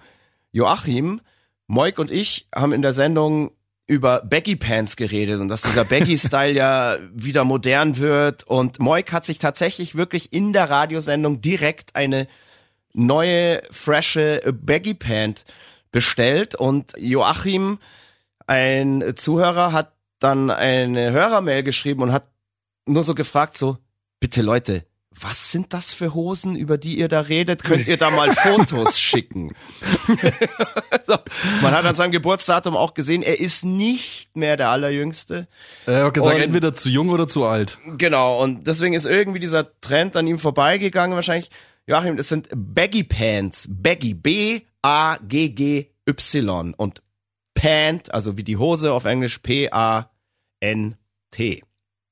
[0.53, 1.21] Joachim.
[1.67, 3.51] Moik und ich haben in der Sendung
[3.89, 8.45] über Baggy Pants geredet und dass dieser Baggy-Style ja wieder modern wird.
[8.45, 12.29] Und Moik hat sich tatsächlich wirklich in der Radiosendung direkt eine
[12.93, 15.45] neue, frische Baggy Pant
[15.91, 17.79] bestellt und Joachim,
[18.47, 22.25] ein Zuhörer, hat dann eine Hörermail geschrieben und hat
[22.87, 23.79] nur so gefragt, so,
[24.21, 24.85] bitte Leute,
[25.21, 27.65] was sind das für Hosen, über die ihr da redet?
[27.65, 29.53] Könnt ihr da mal Fotos schicken?
[31.03, 31.17] so,
[31.61, 35.49] man hat an seinem Geburtsdatum auch gesehen, er ist nicht mehr der Allerjüngste.
[35.87, 37.79] Er hat gesagt, Und- entweder zu jung oder zu alt.
[37.97, 41.17] Genau, und deswegen ist irgendwie dieser Trend an ihm vorbeigegangen.
[41.17, 41.51] Wahrscheinlich,
[41.87, 43.69] Joachim, das sind Baggy Pants.
[43.71, 44.15] Baggy,
[44.89, 46.75] B-A-G-G-Y.
[46.77, 47.03] Und
[47.55, 49.73] Pant, also wie die Hose auf Englisch, P-A-N-T.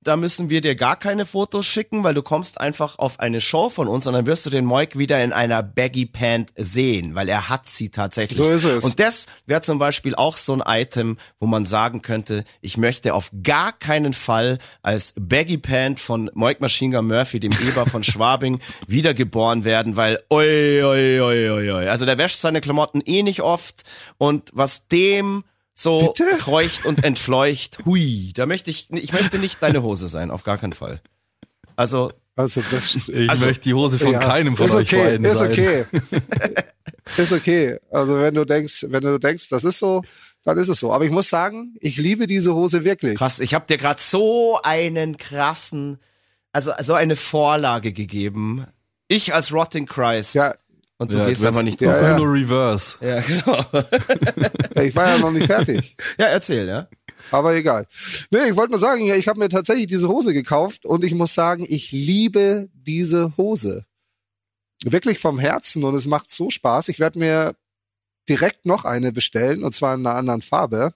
[0.07, 3.71] Da müssen wir dir gar keine Fotos schicken, weil du kommst einfach auf eine Show
[3.71, 7.29] von uns und dann wirst du den Moik wieder in einer Baggy Pant sehen, weil
[7.29, 8.39] er hat sie tatsächlich.
[8.39, 8.85] So ist es.
[8.85, 13.15] Und das wäre zum Beispiel auch so ein Item, wo man sagen könnte, ich möchte
[13.15, 18.05] auf gar keinen Fall als Baggy Pant von Moik Machine Gun Murphy, dem Eber von
[18.05, 21.89] Schwabing, wiedergeboren werden, weil oi, oi, oi, oi, oi.
[21.89, 23.83] Also der wäscht seine Klamotten eh nicht oft
[24.19, 25.43] und was dem
[25.79, 26.37] so Bitte?
[26.39, 30.57] kreucht und entfleucht, hui, da möchte ich, ich möchte nicht deine Hose sein, auf gar
[30.59, 31.01] keinen Fall.
[31.77, 35.05] Also Also das Ich Also, möchte die Hose von ja, keinem von ist euch okay,
[35.05, 35.51] beiden ist sein.
[35.53, 35.85] okay.
[37.19, 37.79] ist okay.
[37.91, 40.03] Also wenn du denkst, wenn du denkst, das ist so,
[40.45, 40.93] dann ist es so.
[40.93, 43.19] Aber ich muss sagen, ich liebe diese Hose wirklich.
[43.19, 45.99] Krass, ich habe dir gerade so einen krassen,
[46.53, 48.67] also so eine Vorlage gegeben.
[49.09, 50.35] Ich als Rotting Christ.
[50.35, 50.55] Ja,
[50.99, 52.19] und du Ja, gehst du einfach hast nicht Ja, ja.
[52.19, 52.97] Nur Reverse.
[53.01, 53.65] Ja, genau.
[54.83, 55.97] ich war ja noch nicht fertig.
[56.19, 56.89] Ja, erzähl, ja.
[57.31, 57.87] Aber egal.
[58.31, 61.15] Nee, ich wollte nur sagen, ja, ich habe mir tatsächlich diese Hose gekauft und ich
[61.15, 63.85] muss sagen, ich liebe diese Hose.
[64.85, 66.89] Wirklich vom Herzen und es macht so Spaß.
[66.89, 67.57] Ich werde mir
[68.29, 70.95] direkt noch eine bestellen und zwar in einer anderen Farbe.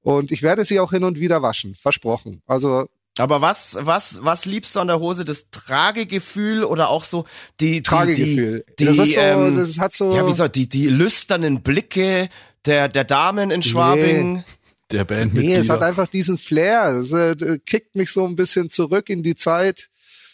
[0.00, 1.76] Und ich werde sie auch hin und wieder waschen.
[1.76, 2.42] Versprochen.
[2.46, 2.88] Also
[3.18, 5.24] Aber was, was, was liebst du an der Hose?
[5.24, 7.26] Das Tragegefühl oder auch so
[7.60, 8.64] die, die Tragegefühl.
[8.70, 10.14] Die, die, das ist so, ähm, das hat so.
[10.14, 12.30] ja, wie soll die, die lüsternen Blicke
[12.64, 14.44] der, der Damen in Schwabing.
[14.90, 16.98] Der Band Nee, es hat einfach diesen Flair.
[17.00, 19.88] Es äh, kickt mich so ein bisschen zurück in die Zeit.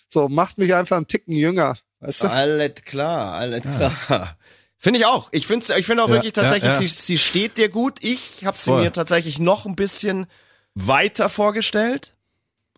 [0.08, 1.74] So, macht mich einfach einen Ticken jünger.
[2.00, 2.30] Weißt du?
[2.30, 4.36] Alles klar, alles klar.
[4.78, 5.28] Finde ich auch.
[5.32, 6.86] Ich finde ich finde auch Ja, wirklich tatsächlich, ja, ja.
[6.86, 7.98] Sie, sie steht dir gut.
[8.00, 8.82] Ich habe sie Voll.
[8.84, 10.26] mir tatsächlich noch ein bisschen
[10.74, 12.14] weiter vorgestellt.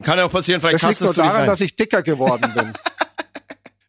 [0.03, 2.73] Kann ja auch passieren, vielleicht Das liegt nur daran, dass ich dicker geworden bin.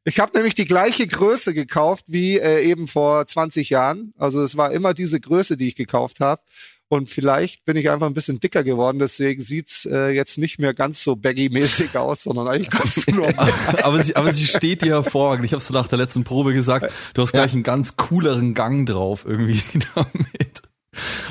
[0.03, 4.13] Ich habe nämlich die gleiche Größe gekauft wie äh, eben vor 20 Jahren.
[4.17, 6.41] Also es war immer diese Größe, die ich gekauft habe.
[6.87, 10.73] Und vielleicht bin ich einfach ein bisschen dicker geworden, deswegen sieht's äh, jetzt nicht mehr
[10.73, 13.53] ganz so baggy-mäßig aus, sondern eigentlich ganz normal.
[13.83, 15.45] aber, sie, aber sie steht dir hervorragend.
[15.45, 18.87] Ich habe so nach der letzten Probe gesagt, du hast gleich einen ganz cooleren Gang
[18.87, 19.61] drauf irgendwie
[19.95, 20.63] damit.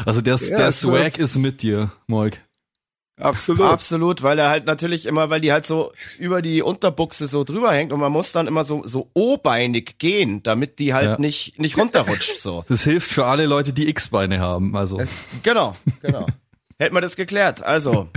[0.06, 2.40] Also der, Ja, der es Swag ist- ist mit dir, Moik.
[3.20, 3.62] Absolut.
[3.62, 7.72] Absolut, weil er halt natürlich immer, weil die halt so über die Unterbuchse so drüber
[7.72, 11.18] hängt und man muss dann immer so so obeinig gehen, damit die halt Ja.
[11.18, 12.64] nicht nicht runterrutscht so.
[12.68, 14.76] Das hilft für alle Leute, die X-Beine haben.
[14.76, 15.00] Also
[15.42, 16.26] Genau, genau.
[16.78, 17.62] Hätten wir das geklärt.
[17.62, 18.08] Also,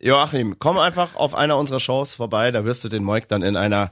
[0.00, 3.56] Joachim, komm einfach auf einer unserer Shows vorbei, da wirst du den Moik dann in
[3.56, 3.90] einer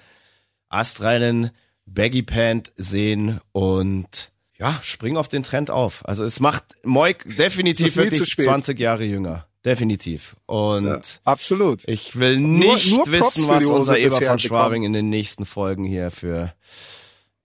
[0.69, 1.51] astreinen
[1.87, 6.07] Baggy Pant sehen und ja, spring auf den Trend auf.
[6.07, 8.45] Also es macht Moik definitiv wirklich spät.
[8.47, 9.47] 20 Jahre jünger.
[9.65, 10.35] Definitiv.
[10.47, 11.87] Und Ja, absolut.
[11.87, 14.39] ich will nicht nur Props wissen, was unser Eber von bekommen.
[14.41, 16.53] Schwabing in den nächsten Folgen hier für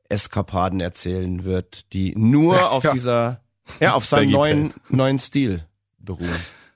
[0.10, 2.94] Eskapaden erzählen wird, die nur auf Ja.
[2.94, 3.42] dieser,
[3.80, 5.66] ja, auf seinem neuen, neuen Stil
[6.00, 6.30] beruhen.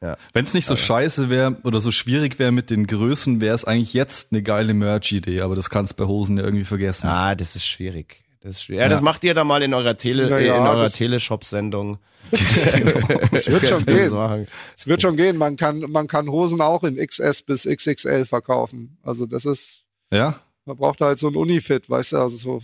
[0.03, 0.17] Ja.
[0.33, 3.65] wenn es nicht so scheiße wäre oder so schwierig wäre mit den Größen, wäre es
[3.65, 5.41] eigentlich jetzt eine geile Merch-Idee.
[5.41, 7.05] Aber das kannst bei Hosen ja irgendwie vergessen.
[7.07, 8.23] Ah, das ist schwierig.
[8.41, 8.81] Das ist schwierig.
[8.81, 11.99] Ja, das macht ihr dann mal in eurer Tele, Ja, äh, ja, in eurer Teleshop-Sendung.
[12.31, 14.47] Es wird schon gehen.
[14.75, 15.37] Es wird schon gehen.
[15.37, 18.97] Man kann, man kann Hosen auch in XS bis XXL verkaufen.
[19.03, 20.39] Also das ist, Ja?
[20.65, 22.61] man braucht halt so ein Unifit, weißt du, also so,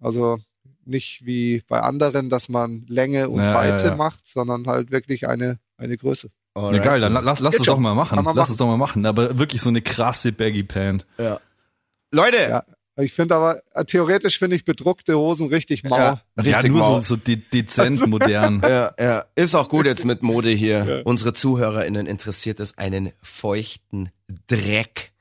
[0.00, 0.38] also
[0.84, 3.96] nicht wie bei anderen, dass man Länge und Ja, ja, Weite ja.
[3.96, 6.30] macht, sondern halt wirklich eine, eine Größe.
[6.56, 8.16] Ja, geil, dann lass, lass es doch mal machen.
[8.16, 8.50] Lass machen.
[8.50, 9.06] es doch mal machen.
[9.06, 11.06] Aber wirklich so eine krasse Baggy Pant.
[12.10, 12.64] Leute, Ja.
[12.96, 15.96] Ich finde aber, äh, theoretisch finde ich bedruckte Hosen richtig mau.
[15.96, 16.22] Ja.
[16.36, 17.00] ja, Richtig nur so, mau.
[17.00, 18.60] so de dezent modern.
[18.68, 19.24] Ja, ja.
[19.34, 21.02] Ist auch gut jetzt mit Mode hier.
[21.04, 24.10] Unsere ZuhörerInnen interessiert es einen feuchten
[24.46, 25.12] Dreck,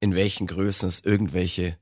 [0.00, 1.76] in welchen Größen es irgendwelche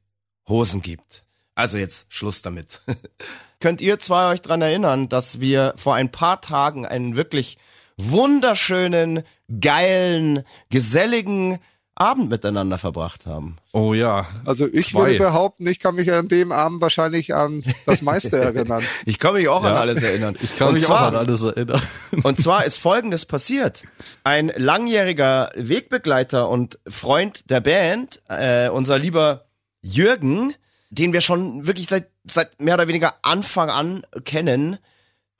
[0.48, 1.24] Hosen gibt.
[1.54, 2.80] Also jetzt Schluss damit.
[3.60, 7.58] Könnt ihr zwei euch dran erinnern, dass wir vor ein paar Tagen einen wirklich
[7.96, 9.22] wunderschönen,
[9.60, 11.58] geilen, geselligen
[12.02, 13.56] Abend miteinander verbracht haben?
[13.72, 14.26] Oh ja.
[14.44, 15.00] Also ich Zwei.
[15.00, 18.84] würde behaupten, ich kann mich an dem Abend wahrscheinlich an das meiste erinnern.
[19.06, 19.80] Ich kann mich auch an Ja.
[19.80, 20.36] alles erinnern.
[20.42, 21.80] Ich kann Und mich zwar, auch an alles erinnern.
[22.22, 23.84] Und zwar ist Folgendes passiert.
[24.24, 29.44] Ein langjähriger Wegbegleiter und Freund der Band, äh, unser lieber
[29.80, 30.54] Jürgen,
[30.90, 34.78] den wir schon wirklich seit, seit mehr oder weniger Anfang an kennen,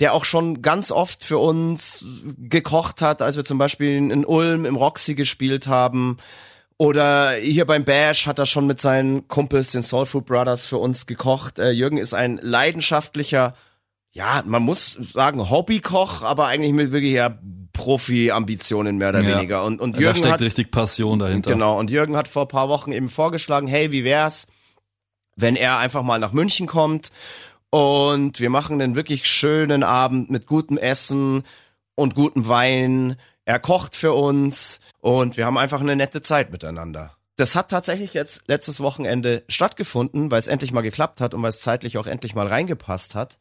[0.01, 2.05] der auch schon ganz oft für uns
[2.39, 6.17] gekocht hat, als wir zum Beispiel in Ulm im Roxy gespielt haben.
[6.83, 10.79] Oder hier beim Bash hat er schon mit seinen Kumpels, den Soul Food Brothers, für
[10.79, 11.61] uns gekocht.
[11.61, 13.55] Äh, Jürgen ist ein leidenschaftlicher
[14.15, 17.39] ja, man muss sagen Hobbykoch, aber eigentlich mit wirklich ja
[17.73, 19.37] Profi-Ambitionen mehr oder Ja.
[19.37, 19.65] weniger.
[19.65, 21.53] Und, und da Jürgen steckt hat, richtig Passion dahinter.
[21.53, 24.49] genau, und Jürgen hat vor ein paar Wochen eben vorgeschlagen, hey, wie wär's,
[25.37, 27.11] wenn er einfach mal nach München kommt
[27.71, 31.45] und wir machen einen wirklich schönen Abend mit gutem Essen
[31.95, 33.17] und gutem Wein.
[33.47, 37.17] Er kocht für uns und wir haben einfach eine nette Zeit miteinander.
[37.37, 41.49] Das hat tatsächlich jetzt letztes Wochenende stattgefunden, weil es endlich mal geklappt hat und weil
[41.49, 43.39] es zeitlich auch endlich mal reingepasst hat.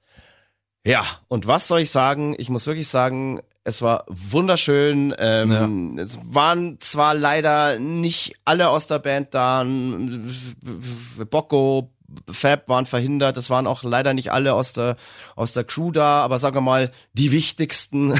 [0.84, 2.36] Ja, und was soll ich sagen?
[2.40, 5.14] Ich muss wirklich sagen, es war wunderschön.
[5.20, 9.64] Ähm, Es waren zwar leider nicht alle aus der Band da.
[11.30, 11.92] Bocco,
[12.30, 13.38] Fab waren verhindert.
[13.38, 14.96] Es waren auch leider nicht alle aus der,
[15.36, 18.14] aus der Crew da, aber sagen wir mal, die wichtigsten.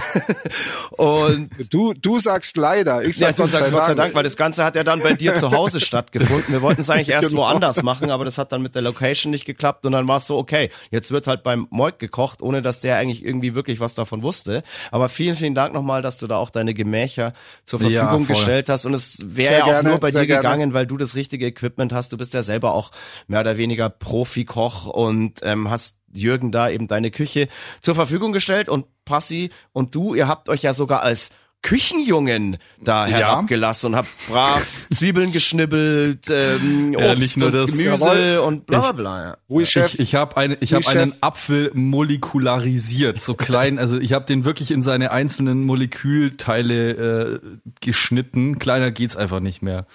[0.98, 3.04] und Du, du sagst leider.
[3.04, 4.16] Ich sag ja, du Gott, sagst sei Gott sei Dank.
[4.16, 6.54] Weil das Ganze hat ja dann bei dir zu Hause stattgefunden.
[6.54, 7.42] Wir wollten es eigentlich erst Genau.
[7.44, 10.28] woanders machen, aber das hat dann mit der Location nicht geklappt und dann war es
[10.28, 13.94] so, okay, jetzt wird halt beim Moik gekocht, ohne dass der eigentlich irgendwie wirklich was
[13.94, 14.64] davon wusste.
[14.92, 17.34] Aber vielen, vielen Dank nochmal, dass du da auch deine Gemächer
[17.64, 18.36] zur Ja, Verfügung voll.
[18.36, 20.42] gestellt hast und es wäre ja auch gerne, nur bei dir gerne.
[20.42, 22.12] gegangen, weil du das richtige Equipment hast.
[22.12, 22.92] Du bist ja selber auch
[23.28, 27.48] mehr oder weniger Profi-Koch und ähm, hast Jürgen da eben deine Küche
[27.82, 31.32] zur Verfügung gestellt und Passi und du, ihr habt euch ja sogar als
[31.62, 33.18] Küchenjungen da Ja.
[33.18, 37.72] herabgelassen und habt brav Zwiebeln geschnibbelt, ähm, Ja, Obst nicht nur und das.
[37.72, 38.38] Gemüse Jawohl.
[38.48, 39.24] und bla bla bla.
[39.24, 39.38] Ja.
[39.50, 39.94] Ui, Chef.
[39.94, 41.14] Ich, ich habe eine, ich habe einen.
[41.22, 43.78] Apfel molekularisiert, so klein.
[43.80, 47.40] Also ich habe den wirklich in seine einzelnen Molekülteile äh,
[47.82, 48.58] geschnitten.
[48.60, 49.86] Kleiner geht's einfach nicht mehr.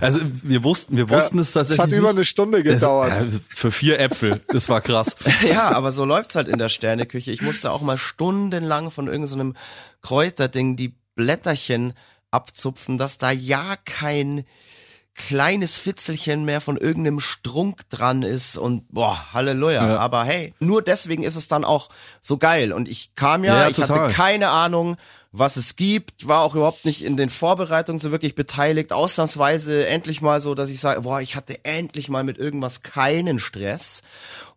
[0.00, 1.82] Also wir wussten, wir wussten es Es tatsächlich.
[1.84, 2.16] hat über nicht.
[2.16, 3.16] eine Stunde Es- gedauert.
[3.18, 4.40] äh, für vier Äpfel.
[4.48, 5.16] Das war krass.
[5.50, 7.30] ja, aber so läuft's halt in der Sterneküche.
[7.30, 9.54] Ich musste auch mal stundenlang von irgendeinem
[10.04, 11.94] Kräuterding die Blätterchen
[12.30, 14.44] abzupfen, dass da ja kein
[15.14, 19.88] kleines Fitzelchen mehr von irgendeinem Strunk dran ist und boah, Halleluja.
[19.88, 19.98] Ja.
[19.98, 21.88] Aber hey, nur deswegen ist es dann auch
[22.20, 22.72] so geil.
[22.72, 24.00] Und ich kam ja, Ja, ich total.
[24.00, 24.96] hatte keine Ahnung,
[25.30, 28.92] was es gibt, war auch überhaupt nicht in den Vorbereitungen so wirklich beteiligt.
[28.92, 33.38] Ausnahmsweise endlich mal so, dass ich sage, boah, ich hatte endlich mal mit irgendwas keinen
[33.38, 34.02] Stress.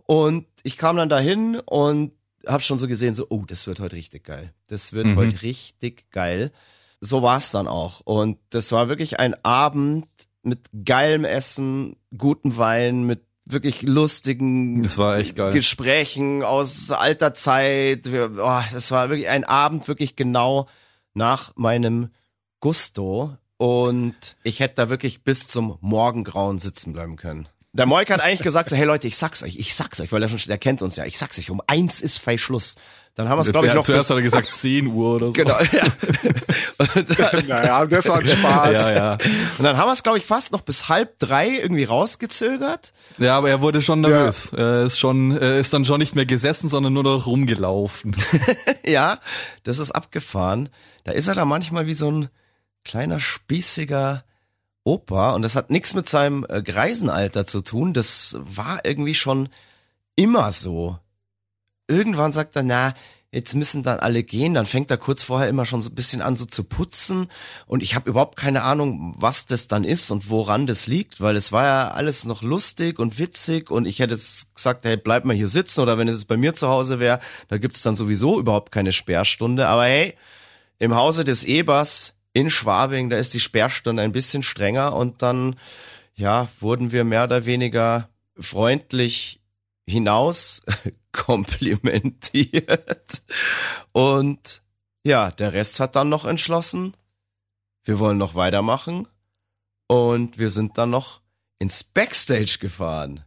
[0.05, 2.13] Und ich kam dann dahin und
[2.47, 4.53] habe schon so gesehen, so, oh, das wird heute richtig geil.
[4.67, 5.15] Das wird Mhm.
[5.17, 6.51] heute richtig geil.
[6.99, 8.01] So war es dann auch.
[8.01, 10.07] Und das war wirklich ein Abend
[10.41, 14.81] mit geilem Essen, guten Wein, mit wirklich lustigen.
[15.53, 18.07] Gesprächen aus alter Zeit.
[18.07, 20.67] Oh, das war wirklich ein Abend, wirklich genau
[21.13, 22.09] nach meinem
[22.59, 23.37] Gusto.
[23.57, 27.47] Und ich hätte da wirklich bis zum Morgengrauen sitzen bleiben können.
[27.73, 30.21] Der Moik hat eigentlich gesagt, so, hey Leute, ich sag's euch, ich sag's euch, weil
[30.21, 32.75] er schon, der kennt uns ja, ich sag's euch, um eins ist Fei Schluss.
[33.17, 35.31] Dann haben wir es, glaube ich, noch Zuerst hat er gesagt 10 Uhr oder so.
[35.33, 35.85] genau, ja.
[37.31, 38.93] Dann, Naja, das war ein Spaß.
[38.93, 39.11] Ja, ja.
[39.57, 42.93] und dann haben wir es, glaube ich, fast noch bis halb drei irgendwie rausgezögert.
[43.17, 44.53] Ja, aber er wurde schon nervös.
[44.53, 48.15] Er ist schon, er ist dann schon nicht mehr gesessen, sondern nur noch rumgelaufen.
[48.85, 49.19] Ja,
[49.63, 50.69] das ist abgefahren.
[51.03, 52.29] Da ist er da manchmal wie so ein
[52.85, 54.23] kleiner spießiger
[54.87, 57.93] Opa und das hat nichts mit seinem äh, Greisenalter zu tun.
[57.93, 59.49] Das war irgendwie schon
[60.15, 60.97] immer so.
[61.87, 62.93] Irgendwann sagt er, na,
[63.29, 64.53] jetzt müssen dann alle gehen.
[64.53, 67.27] Dann fängt er kurz vorher immer schon so ein bisschen an so zu putzen
[67.65, 71.35] und ich habe überhaupt keine Ahnung, was das dann ist und woran das liegt, weil
[71.35, 75.35] es war ja alles noch lustig und witzig und ich hätte gesagt, hey, bleib mal
[75.35, 77.19] hier sitzen oder wenn es bei mir zu Hause wäre,
[77.49, 79.67] da gibt's dann sowieso überhaupt keine Sperrstunde.
[79.67, 80.15] Aber hey,
[80.79, 85.55] im Hause des Ebers in Schwabing, da ist die Sperrstunde ein bisschen strenger und dann,
[86.13, 88.09] ja, wurden wir mehr oder weniger
[88.39, 89.41] freundlich
[89.87, 90.61] hinaus
[91.11, 93.23] komplimentiert.
[93.91, 94.61] Und
[95.03, 96.95] ja, der Rest hat dann noch entschlossen,
[97.83, 99.07] wir wollen noch weitermachen.
[99.87, 101.21] Und wir sind dann noch
[101.57, 103.23] ins Backstage gefahren.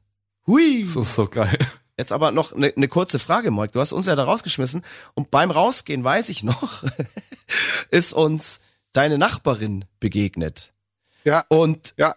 [0.46, 0.82] Hui.
[0.82, 1.58] Das ist so geil.
[1.98, 3.72] Jetzt aber noch eine ne kurze Frage, Moik.
[3.72, 4.84] Du hast uns ja da rausgeschmissen
[5.14, 6.84] und beim Rausgehen, weiß ich noch,
[7.90, 8.60] ist uns
[8.92, 10.72] deine Nachbarin begegnet.
[11.24, 11.44] Ja.
[11.48, 12.14] Und Ja.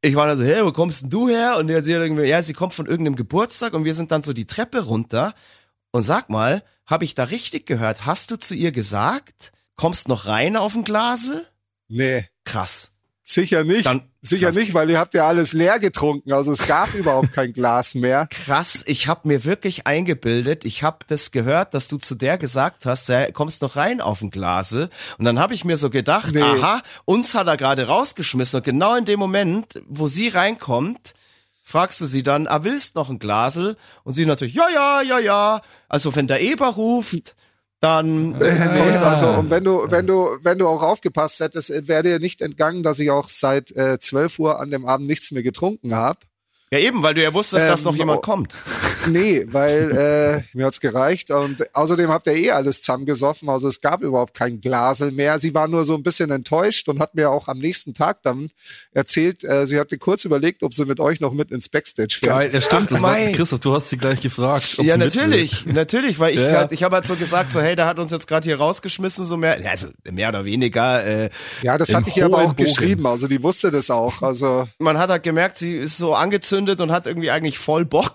[0.00, 1.56] ich war dann so, hey, wo kommst denn du her?
[1.58, 4.46] Und sie irgendwie, ja, sie kommt von irgendeinem Geburtstag und wir sind dann so die
[4.46, 5.34] Treppe runter.
[5.92, 8.04] Und sag mal, habe ich da richtig gehört?
[8.06, 11.46] Hast du zu ihr gesagt, kommst noch rein auf ein Glasel?
[11.88, 12.92] Nee, Krass.
[13.28, 13.84] Sicher nicht.
[13.86, 14.56] Dann- sicher krass.
[14.56, 16.32] nicht, weil ihr habt ja alles leer getrunken.
[16.32, 18.28] Also es gab überhaupt kein Glas mehr.
[18.30, 22.86] Krass, ich habe mir wirklich eingebildet, ich habe das gehört, dass du zu der gesagt
[22.86, 24.88] hast, ja, kommst noch rein auf ein Glasel.
[25.18, 26.40] Und dann habe ich mir so gedacht, Nee.
[26.42, 28.58] aha, uns hat er gerade rausgeschmissen.
[28.58, 31.14] Und genau in dem Moment, wo sie reinkommt,
[31.62, 33.76] fragst du sie dann, ah, willst noch ein Glasel?
[34.04, 35.62] Und sie natürlich, ja, ja, ja, ja.
[35.88, 37.34] Also wenn der Eber ruft,
[37.86, 42.02] dann Nee, kommt also und wenn du, wenn du, wenn du auch aufgepasst hättest, wäre
[42.02, 45.42] dir nicht entgangen, dass ich auch seit äh, 12 Uhr an dem Abend nichts mehr
[45.42, 46.18] getrunken habe.
[46.72, 48.22] Ja eben, weil du ja wusstest, dass Ähm, noch jemand oh.
[48.22, 48.54] kommt.
[49.16, 49.92] Nee, weil
[50.52, 54.34] äh, mir hat's gereicht und außerdem habt ihr eh alles zusammengesoffen, also es gab überhaupt
[54.34, 55.38] kein Glasel mehr.
[55.38, 58.50] Sie war nur so ein bisschen enttäuscht und hat mir auch am nächsten Tag dann
[58.92, 62.32] erzählt, äh, sie hatte kurz überlegt, ob sie mit euch noch mit ins Backstage fährt.
[62.32, 62.90] Geil, ja stimmt.
[62.90, 63.16] Das war.
[63.16, 64.76] Christoph, du hast sie gleich gefragt.
[64.78, 67.76] ob Ja, natürlich, natürlich, weil ich, Ja, halt, ich habe halt so gesagt, so hey,
[67.76, 71.04] der hat uns jetzt gerade hier rausgeschmissen, so mehr, also mehr oder weniger.
[71.04, 71.30] Äh,
[71.62, 72.64] Ja, das hatte ich ihr aber auch Bogen.
[72.64, 74.22] geschrieben, also die wusste das auch.
[74.22, 78.14] Also man hat halt gemerkt, sie ist so angezündet und hat irgendwie eigentlich voll Bock.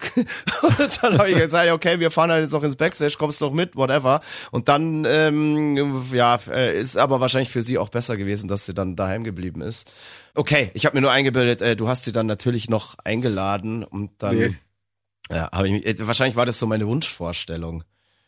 [1.01, 3.75] dann habe ich gesagt, okay, wir fahren halt jetzt noch ins Backstage, kommst doch mit,
[3.75, 4.21] whatever.
[4.51, 8.73] Und dann, ähm, ja, äh, ist aber wahrscheinlich für sie auch besser gewesen, dass sie
[8.73, 9.91] dann daheim geblieben ist.
[10.35, 14.11] Okay, ich habe mir nur eingebildet, äh, du hast sie dann natürlich noch eingeladen und
[14.19, 14.55] dann, Nee.
[15.29, 17.83] ja, habe ich mich, äh, wahrscheinlich war das so meine Wunschvorstellung.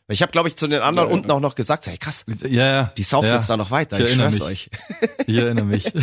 [0.10, 1.16] Ich habe, glaube ich, zu den anderen Ja.
[1.16, 2.94] unten auch noch gesagt, hey krass, Ja, ja.
[2.98, 3.36] die saufen ja.
[3.36, 4.70] jetzt da noch weiter, Ich ich, erinnere schwör's mich.
[4.70, 5.10] euch.
[5.28, 5.94] Ich erinnere mich.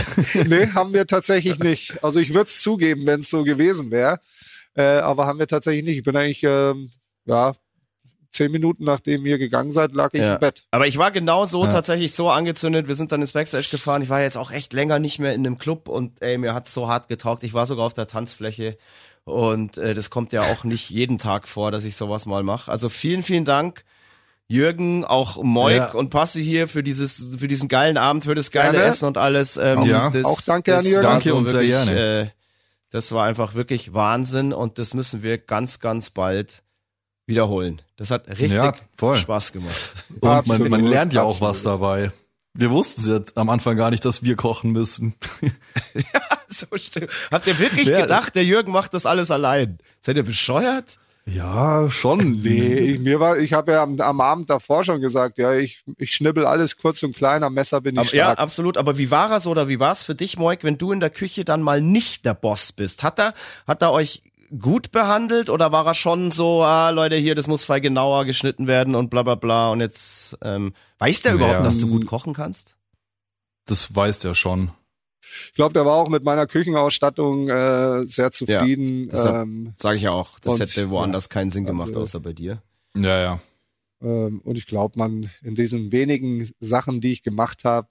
[0.46, 2.02] nee, haben wir tatsächlich nicht.
[2.02, 4.18] Also ich würde es zugeben, wenn es so gewesen wäre.
[4.74, 5.98] Äh, aber haben wir tatsächlich nicht.
[5.98, 6.90] Ich bin eigentlich, ähm,
[7.26, 7.52] ja,
[8.30, 10.34] zehn Minuten nachdem ihr gegangen seid, lag ich Ja.
[10.34, 10.62] im Bett.
[10.70, 11.70] Aber ich war genau so Ja.
[11.70, 12.86] tatsächlich so angezündet.
[12.86, 14.02] Wir sind dann ins Backstage gefahren.
[14.02, 16.72] Ich war jetzt auch echt länger nicht mehr in einem Club und ey, mir hat's
[16.72, 17.42] so hart getaugt.
[17.42, 18.78] Ich war sogar auf der Tanzfläche
[19.24, 22.70] und äh, das kommt ja auch nicht jeden Tag vor, dass ich sowas mal mache.
[22.70, 23.84] Also vielen, vielen Dank.
[24.46, 25.92] Jürgen, auch Moik Ja.
[25.92, 28.86] und Passi hier für dieses, für diesen geilen Abend, für das geile Gerne.
[28.86, 29.56] Essen und alles.
[29.56, 30.10] Ähm, Ja.
[30.10, 31.04] das, Auch danke an das Jürgen.
[31.04, 32.20] war Danke und sehr wirklich, gerne.
[32.22, 32.28] Äh,
[32.90, 36.62] das war einfach wirklich Wahnsinn und das müssen wir ganz, ganz bald
[37.26, 37.80] wiederholen.
[37.96, 39.16] Das hat richtig Ja, voll.
[39.16, 39.94] Spaß gemacht.
[40.10, 41.50] Und man, Absolut, man lernt ja auch absolut.
[41.50, 42.12] was dabei.
[42.54, 45.14] Wir wussten ja am Anfang gar nicht, dass wir kochen müssen.
[46.52, 47.10] So stimmt.
[47.30, 48.00] Habt ihr wirklich Ja.
[48.00, 49.78] gedacht, der Jürgen macht das alles allein?
[50.00, 50.98] Seid ihr bescheuert?
[51.32, 52.40] Ja, schon.
[52.42, 55.82] Nee, ich, mir war, ich habe ja am, am Abend davor schon gesagt, ja, ich,
[55.98, 58.38] ich schnibbel alles kurz und klein, am Messer bin ich Aber, ja, stark.
[58.38, 58.76] absolut.
[58.76, 61.10] Aber wie war es oder wie war es für dich, Moik, wenn du in der
[61.10, 63.02] Küche dann mal nicht der Boss bist?
[63.02, 63.34] Hat er,
[63.66, 64.22] hat er euch
[64.58, 68.66] gut behandelt oder war er schon so, ah, Leute, hier, das muss viel genauer geschnitten
[68.66, 71.62] werden und bla bla bla und jetzt, ähm, weiß der überhaupt, Ja.
[71.62, 72.74] dass du gut kochen kannst?
[73.66, 74.72] Das weiß der schon.
[75.22, 79.08] Ich glaube, der war auch mit meiner Küchenausstattung äh, sehr zufrieden.
[79.10, 80.38] deshalb- ähm, Sage ich ja auch.
[80.40, 82.62] Das Und, hätte woanders keinen Sinn gemacht, also- außer bei dir.
[82.94, 83.40] Ja, ja.
[84.02, 87.88] ähm, und ich glaube, man in diesen wenigen Sachen, die ich gemacht habe,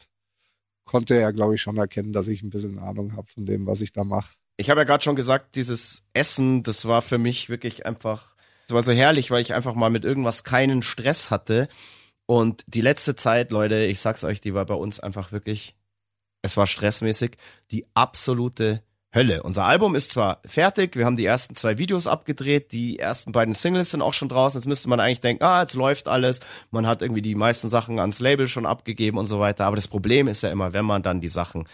[0.86, 3.80] konnte er, glaube ich, schon erkennen, dass ich ein bisschen Ahnung habe von dem, was
[3.82, 4.34] ich da mache.
[4.58, 8.36] Ich habe ja gerade schon gesagt, dieses Essen, das war für mich wirklich einfach,
[8.68, 11.70] das war so herrlich, weil ich einfach mal mit irgendwas keinen Stress hatte.
[12.26, 15.76] Und die letzte Zeit, Leute, ich sag's euch, die war bei uns einfach wirklich,
[16.42, 17.38] es war stressmäßig,
[17.72, 18.84] die absolute
[19.14, 19.42] Hölle.
[19.42, 23.56] Unser Album ist zwar fertig, wir haben die ersten zwei Videos abgedreht, die ersten beiden
[23.56, 24.60] Singles sind auch schon draußen.
[24.60, 26.42] Jetzt müsste man eigentlich denken, ah, jetzt läuft alles.
[26.70, 29.66] Man hat irgendwie die meisten Sachen ans Label schon abgegeben und so weiter.
[29.66, 31.68] Aber das Problem ist ja immer, wenn man dann die Sachen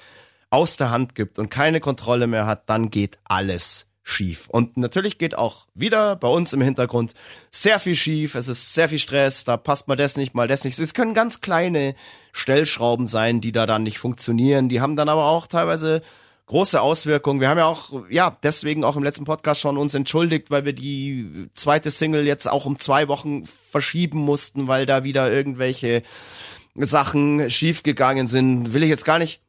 [0.50, 4.48] aus der Hand gibt und keine Kontrolle mehr hat, dann geht alles schief.
[4.48, 7.16] Und natürlich geht auch wieder bei uns im Hintergrund
[7.52, 8.36] sehr viel schief.
[8.36, 9.44] Es ist sehr viel Stress.
[9.44, 10.80] Da passt mal das nicht, mal das nicht.
[10.80, 11.96] Es können ganz kleine
[12.36, 14.68] Stellschrauben sein, die da dann nicht funktionieren.
[14.68, 16.02] Die haben dann aber auch teilweise
[16.48, 17.40] große Auswirkungen.
[17.40, 20.74] Wir haben ja auch, ja, deswegen auch im letzten Podcast schon uns entschuldigt, weil wir
[20.74, 26.04] die zweite Single jetzt auch um zwei Wochen verschieben mussten, weil da wieder irgendwelche
[26.76, 28.74] Sachen schiefgegangen sind.
[28.74, 29.40] Will ich jetzt gar nicht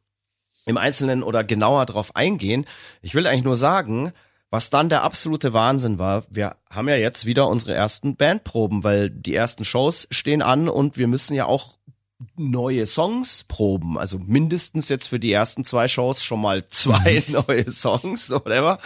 [0.65, 2.65] im Einzelnen oder genauer drauf eingehen.
[3.01, 4.13] Ich will eigentlich nur sagen,
[4.49, 9.09] was dann der absolute Wahnsinn war, wir haben ja jetzt wieder unsere ersten Bandproben, weil
[9.09, 11.76] die ersten Shows stehen an und wir müssen ja auch
[12.35, 13.97] neue Songs proben.
[13.97, 18.79] Also mindestens jetzt für die ersten zwei Shows schon mal zwei neue Songs, whatever.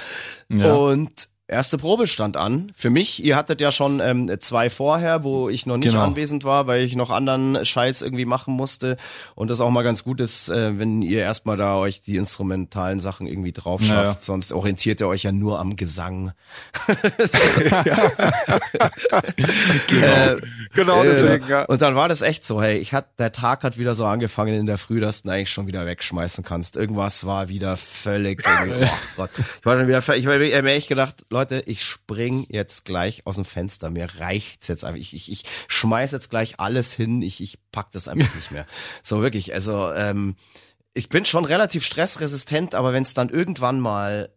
[0.49, 0.73] Ja.
[0.73, 2.71] Und erste Probe stand an.
[2.75, 6.03] Für mich, ihr hattet ja schon ähm, zwei vorher, wo ich noch nicht Genau.
[6.03, 8.97] anwesend war, weil ich noch anderen Scheiß irgendwie machen musste.
[9.35, 12.99] Und das auch mal ganz gut ist, äh, wenn ihr erstmal da euch die instrumentalen
[12.99, 13.91] Sachen irgendwie drauf schafft.
[13.91, 14.17] Ja, ja.
[14.19, 16.31] Sonst orientiert ihr euch ja nur am Gesang.
[20.73, 21.63] Genau Äh, deswegen, ja.
[21.65, 24.53] Und dann war das echt so, hey, ich hat, der Tag hat wieder so angefangen
[24.53, 26.75] in der Früh, dass du ihn eigentlich schon wieder wegschmeißen kannst.
[26.77, 29.31] Irgendwas war wieder völlig, irgendwie, oh Gott.
[29.37, 33.35] Ich war dann wieder, ich war mir echt gedacht, Leute, ich spring jetzt gleich aus
[33.35, 33.89] dem Fenster.
[33.89, 34.99] Mir reicht's jetzt einfach.
[34.99, 37.21] Ich, ich, ich schmeiß jetzt gleich alles hin.
[37.21, 38.65] Ich, ich pack das einfach nicht mehr.
[39.03, 40.35] So wirklich, also, ähm,
[40.93, 44.29] ich bin schon relativ stressresistent, aber wenn es dann irgendwann mal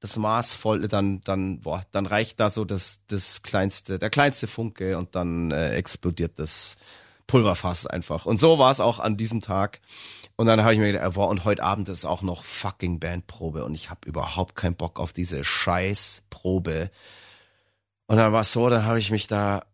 [0.00, 4.46] das Maß voll, dann, dann, boah, dann reicht da so das, das kleinste, der kleinste
[4.46, 6.76] Funke und dann äh, explodiert das
[7.26, 8.26] Pulverfass einfach.
[8.26, 9.80] Und so war es auch an diesem Tag.
[10.40, 13.64] Und dann habe ich mir gedacht, boah, und heute Abend ist auch noch fucking Bandprobe
[13.64, 16.92] und ich habe überhaupt keinen Bock auf diese Scheißprobe.
[18.06, 19.64] Und dann war es so, dann habe ich mich da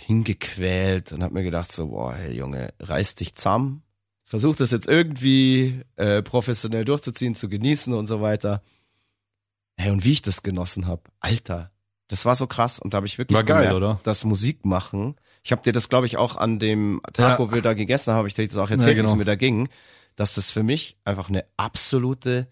[0.00, 3.84] hingequält und habe mir gedacht so, boah, hey Junge, reiß dich zusammen,
[4.24, 8.60] versuch das jetzt irgendwie äh, professionell durchzuziehen, zu genießen und so weiter.
[9.76, 11.70] Hey, und wie ich das genossen habe, Alter,
[12.08, 14.00] das war so krass und da habe ich wirklich War geil, gemerkt, oder?
[14.02, 15.14] dass Musik machen.
[15.42, 17.38] Ich habe dir das, glaube ich, auch an dem Tag, Ja.
[17.38, 19.16] wo wir da gegessen haben, habe ich dir das auch erzählt, Ja, wie es genau.
[19.16, 19.68] mir da ging,
[20.16, 22.46] dass das für mich einfach eine absolute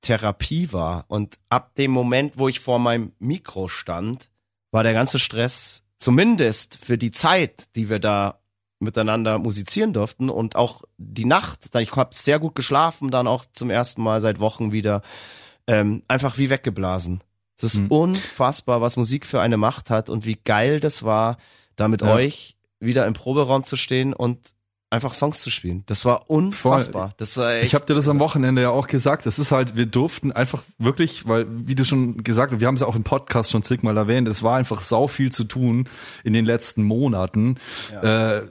[0.00, 1.04] Therapie war.
[1.08, 4.30] Und ab dem Moment, wo ich vor meinem Mikro stand,
[4.70, 8.40] war der ganze Stress zumindest für die Zeit, die wir da
[8.80, 13.70] miteinander musizieren durften und auch die Nacht, ich habe sehr gut geschlafen, dann auch zum
[13.70, 15.00] ersten Mal seit Wochen wieder,
[15.66, 17.22] ähm, einfach wie weggeblasen.
[17.56, 21.38] Es ist unfassbar, was Musik für eine Macht hat und wie geil das war,
[21.76, 22.12] da mit Ja.
[22.14, 24.38] euch wieder im Proberaum zu stehen und
[24.90, 25.82] einfach Songs zu spielen.
[25.86, 27.14] Das war unfassbar.
[27.16, 29.26] Das war echt, Ich habe dir das am Wochenende ja auch gesagt.
[29.26, 32.76] Es ist halt, wir durften einfach wirklich, weil, wie du schon gesagt hast, wir haben
[32.76, 35.88] es ja auch im Podcast schon zigmal erwähnt, es war einfach sau viel zu tun
[36.22, 37.56] in den letzten Monaten.
[38.02, 38.42] Äh,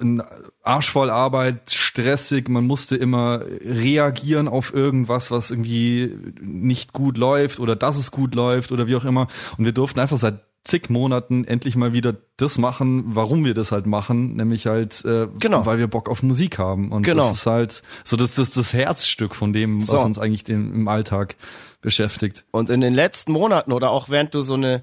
[0.00, 0.22] ein
[0.62, 7.60] Arsch voll Arbeit, stressig, man musste immer reagieren auf irgendwas, was irgendwie nicht gut läuft
[7.60, 9.26] oder dass es gut läuft oder wie auch immer.
[9.58, 13.72] Und wir durften einfach seit zig Monaten endlich mal wieder das machen, warum wir das
[13.72, 15.64] halt machen, nämlich halt, äh, Genau.
[15.64, 16.92] weil wir Bock auf Musik haben.
[16.92, 17.28] Und Genau.
[17.28, 19.94] das ist halt so das, das, das Herzstück von dem, So.
[19.94, 21.36] was uns eigentlich den, im Alltag
[21.80, 22.44] beschäftigt.
[22.50, 24.82] Und in den letzten Monaten oder auch während du so eine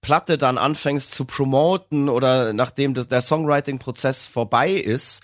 [0.00, 5.22] Platte dann anfängst zu promoten oder nachdem das, der Songwriting-Prozess vorbei ist,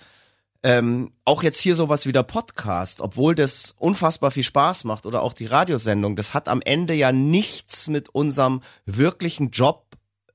[0.65, 5.21] ähm, auch jetzt hier sowas wie der Podcast, obwohl das unfassbar viel Spaß macht oder
[5.21, 9.85] auch die Radiosendung, das hat am Ende ja nichts mit unserem wirklichen Job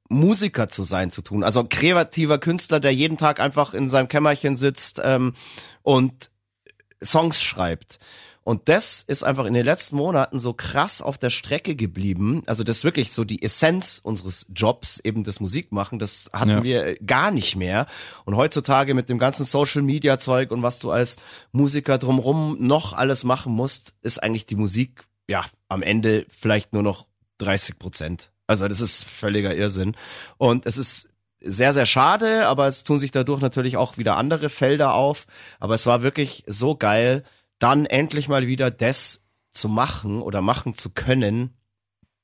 [0.09, 1.43] Musiker zu sein zu tun.
[1.43, 5.35] Also kreativer Künstler, der jeden Tag einfach in seinem Kämmerchen sitzt ähm,
[5.83, 6.31] und
[7.03, 7.99] Songs schreibt.
[8.43, 12.43] Und das ist einfach in den letzten Monaten so krass auf der Strecke geblieben.
[12.47, 16.63] Also das ist wirklich so die Essenz unseres Jobs, eben das Musikmachen, das hatten Ja.
[16.63, 17.87] wir gar nicht mehr.
[18.25, 21.19] Und heutzutage mit dem ganzen Social Media Zeug und was du als
[21.53, 26.83] Musiker drumrum noch alles machen musst, ist eigentlich die Musik, ja, am Ende vielleicht nur
[26.83, 27.07] noch
[27.39, 28.33] 30 Prozent.
[28.47, 29.95] Also das ist völliger Irrsinn.
[30.39, 31.11] Und es ist
[31.43, 35.27] sehr, sehr schade, aber es tun sich dadurch natürlich auch wieder andere Felder auf.
[35.59, 37.23] Aber es war wirklich so geil,
[37.61, 41.57] dann endlich mal wieder das zu machen oder machen zu können,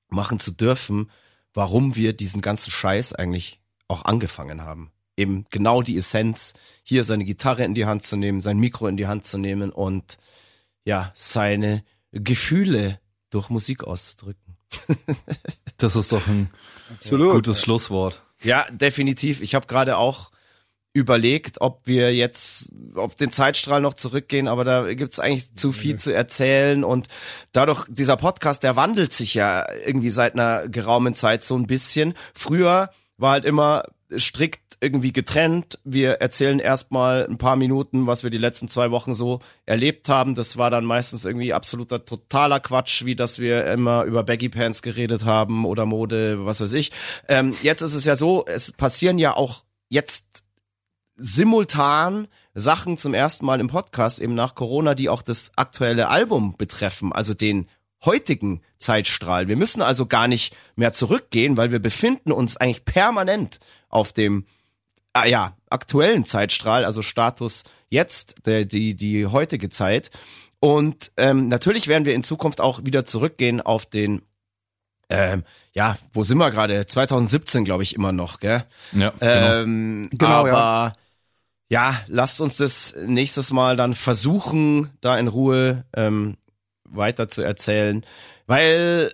[0.09, 1.11] machen zu dürfen,
[1.55, 4.91] warum wir diesen ganzen Scheiß eigentlich auch angefangen haben.
[5.17, 8.97] Eben genau die Essenz, hier seine Gitarre in die Hand zu nehmen, sein Mikro in
[8.97, 10.19] die Hand zu nehmen und
[10.85, 14.57] ja, seine Gefühle durch Musik auszudrücken.
[15.79, 16.51] Das ist doch ein
[16.91, 17.33] Absolut.
[17.33, 18.23] gutes Schlusswort.
[18.43, 19.43] Ja, definitiv.
[19.43, 20.31] Ich habe gerade auch
[20.97, 25.99] überlegt, ob wir jetzt auf den Zeitstrahl noch zurückgehen, aber da gibt's eigentlich zu viel
[25.99, 27.09] zu erzählen und
[27.53, 32.15] dadurch, dieser Podcast, der wandelt sich ja irgendwie seit einer geraumen Zeit so ein bisschen.
[32.35, 32.89] Früher
[33.19, 33.85] war halt immer
[34.17, 35.79] strikt irgendwie getrennt.
[35.85, 40.35] Wir erzählen erstmal ein paar Minuten, was wir die letzten zwei Wochen so erlebt haben.
[40.35, 44.81] Das war dann meistens irgendwie absoluter totaler Quatsch, wie dass wir immer über Baggy Pants
[44.81, 46.91] geredet haben oder Mode, was weiß ich.
[47.29, 50.46] Ähm, jetzt ist es ja so, es passieren ja auch jetzt
[51.17, 56.57] simultan Sachen zum ersten Mal im Podcast, eben nach Corona, die auch das aktuelle Album
[56.57, 57.69] betreffen, also den
[58.05, 59.49] heutigen Zeitstrahl.
[59.49, 64.47] Wir müssen also gar nicht mehr zurückgehen, weil wir befinden uns eigentlich permanent auf dem
[65.13, 70.11] ah, ja, aktuellen Zeitstrahl, also Status jetzt, der, die, die heutige Zeit.
[70.61, 74.23] Und ähm, natürlich werden wir in Zukunft auch wieder zurückgehen auf den,
[75.09, 76.87] ähm, ja, wo sind wir gerade?
[76.87, 78.65] 2017, glaube ich, immer noch, gell?
[78.93, 79.53] Ja, genau.
[79.63, 80.93] Ähm, Genau, aber ja.
[81.69, 82.01] Ja.
[82.07, 86.37] lasst uns das nächstes Mal dann versuchen, da in Ruhe ähm,
[86.85, 88.05] weiter zu erzählen,
[88.47, 89.13] weil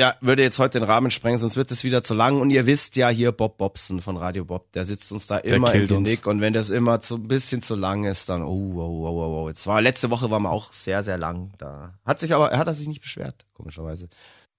[0.00, 2.40] ja, würde jetzt heute den Rahmen sprengen, sonst wird es wieder zu lang.
[2.40, 5.74] Und ihr wisst ja hier Bob Bobson von Radio Bob, der sitzt uns da immer
[5.74, 5.86] im.
[5.86, 6.26] Genick.
[6.26, 9.42] Und wenn das immer zu ein bisschen zu lang ist, dann oh, oh, oh, oh,
[9.42, 9.48] oh.
[9.48, 11.98] Jetzt war letzte Woche war man auch sehr, sehr lang da.
[12.06, 14.08] Hat sich aber, er hat er sich nicht beschwert, komischerweise.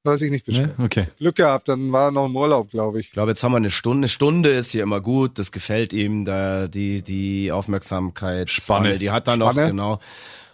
[0.04, 0.80] Weiß ich nicht beschwert.
[0.80, 0.86] Ne?
[0.86, 1.08] Okay.
[1.20, 3.08] Glück gehabt, dann war er noch im Urlaub, glaube ich.
[3.08, 4.00] Ich glaube, jetzt haben wir eine Stunde.
[4.00, 5.38] Eine Stunde ist hier immer gut.
[5.38, 8.50] Das gefällt ihm, da die die Aufmerksamkeit.
[8.50, 8.98] Spanne.
[8.98, 9.68] Die hat er noch Spanne.
[9.68, 10.00] genau.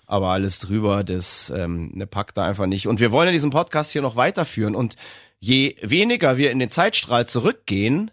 [0.05, 2.87] Aber alles drüber, das ähm, ne, packt er einfach nicht.
[2.87, 4.75] Und wir wollen ja diesen Podcast hier noch weiterführen.
[4.75, 4.95] Und
[5.39, 8.11] je weniger wir in den Zeitstrahl zurückgehen,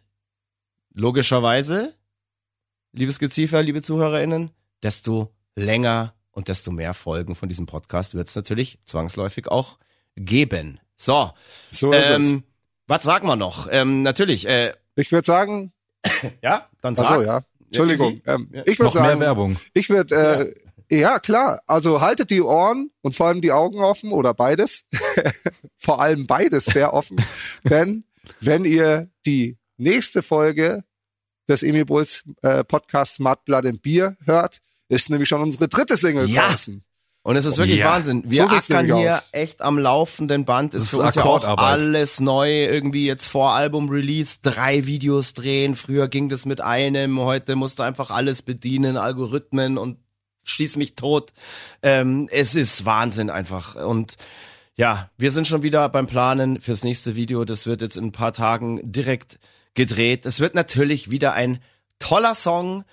[0.93, 1.95] logischerweise,
[2.93, 4.51] liebes Geziefer, liebe ZuhörerInnen,
[4.83, 9.79] desto länger und desto mehr Folgen von diesem Podcast wird es natürlich zwangsläufig auch
[10.17, 10.81] geben.
[10.97, 11.31] So,
[11.71, 12.31] So ist es.
[12.33, 12.45] ähm,
[12.87, 13.69] was sagen wir noch?
[13.71, 15.73] Ähm, natürlich, äh, Ich würde sagen,
[16.43, 17.21] ja, dann ach sag.
[17.21, 17.43] so, ja.
[17.67, 18.21] Entschuldigung.
[18.27, 18.63] Ähm, Ja.
[18.67, 19.57] ich Noch würde mehr sagen, Werbung.
[19.73, 20.55] ich würde,
[20.91, 21.19] äh, ja.
[21.19, 21.61] klar.
[21.67, 24.87] Also haltet die Ohren und vor allem die Augen offen oder beides.
[25.77, 27.17] vor allem beides sehr offen.
[27.65, 28.05] Denn
[28.41, 30.85] wenn ihr die nächste Folge
[31.49, 35.97] des Emil Bulls äh, Podcast Smart Blood and Beer hört, ist nämlich schon unsere dritte
[35.97, 36.49] Single Ja.
[36.51, 36.83] draußen.
[37.25, 37.93] Und es ist wirklich Ja.
[37.93, 38.23] Wahnsinn.
[38.27, 39.29] Wir So ackern hier aus.
[39.33, 40.75] echt am laufenden Band.
[40.75, 42.67] Ist Das für ist uns ja auch alles neu.
[42.67, 45.75] Irgendwie jetzt vor Album-Release drei Videos drehen.
[45.75, 47.19] Früher ging das mit einem.
[47.19, 49.97] Heute musst du einfach alles bedienen, Algorithmen und
[50.43, 51.33] schieß mich tot.
[51.83, 53.75] Ähm, es ist Wahnsinn einfach.
[53.75, 54.17] Und
[54.77, 57.47] ja, wir sind schon wieder beim Planen fürs nächste Video.
[57.47, 59.39] Das wird jetzt in ein paar Tagen direkt
[59.73, 60.27] gedreht.
[60.27, 61.63] Es wird natürlich wieder ein
[61.99, 62.85] toller Song.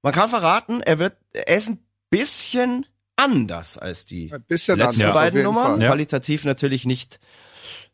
[0.00, 2.86] Man kann verraten, er wird, er ist ein bisschen
[3.16, 5.72] anders als die Ein bisschen letzten anders, beiden Nummern.
[5.72, 5.82] Fall.
[5.82, 5.88] Ja.
[5.88, 7.18] Qualitativ natürlich nicht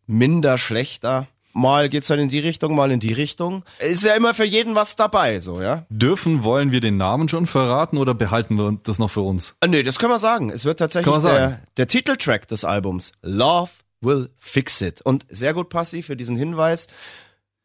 [0.06, 1.28] minder schlechter.
[1.52, 3.64] Mal geht's dann in die Richtung, mal in die Richtung.
[3.80, 5.84] Ist ja immer für jeden was dabei, so, ja?
[5.88, 9.56] Dürfen, wollen wir den Namen schon verraten oder behalten wir das noch für uns?
[9.60, 10.50] Ah, nee, das können wir sagen.
[10.50, 15.02] Es wird tatsächlich der, der Titeltrack des Albums Love Will Fix It.
[15.02, 16.86] Und sehr gut passiv für diesen Hinweis,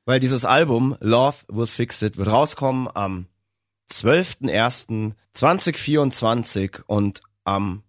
[0.05, 3.27] weil dieses Album Love Will Fix It wird rauskommen am
[3.91, 7.83] 12.01.2024 und am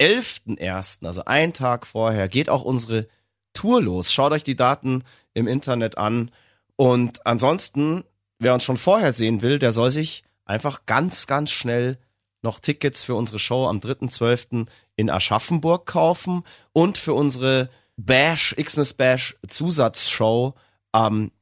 [0.00, 3.06] 11.01., also einen Tag vorher, geht auch unsere
[3.52, 4.12] Tour los.
[4.12, 5.04] Schaut euch die Daten
[5.34, 6.30] im Internet an.
[6.76, 8.04] Und ansonsten,
[8.38, 11.98] wer uns schon vorher sehen will, der soll sich einfach ganz, ganz schnell
[12.42, 14.66] noch Tickets für unsere Show am 3.12.
[14.96, 20.54] in Aschaffenburg kaufen und für unsere Bash, Xmas Bash Zusatzshow
[20.92, 21.32] am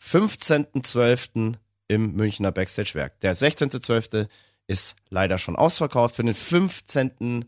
[0.00, 1.54] 15.12.
[1.86, 3.20] im Münchner Backstage-Werk.
[3.20, 4.26] Der 16.12.
[4.66, 6.16] ist leider schon ausverkauft.
[6.16, 7.44] Für den 15.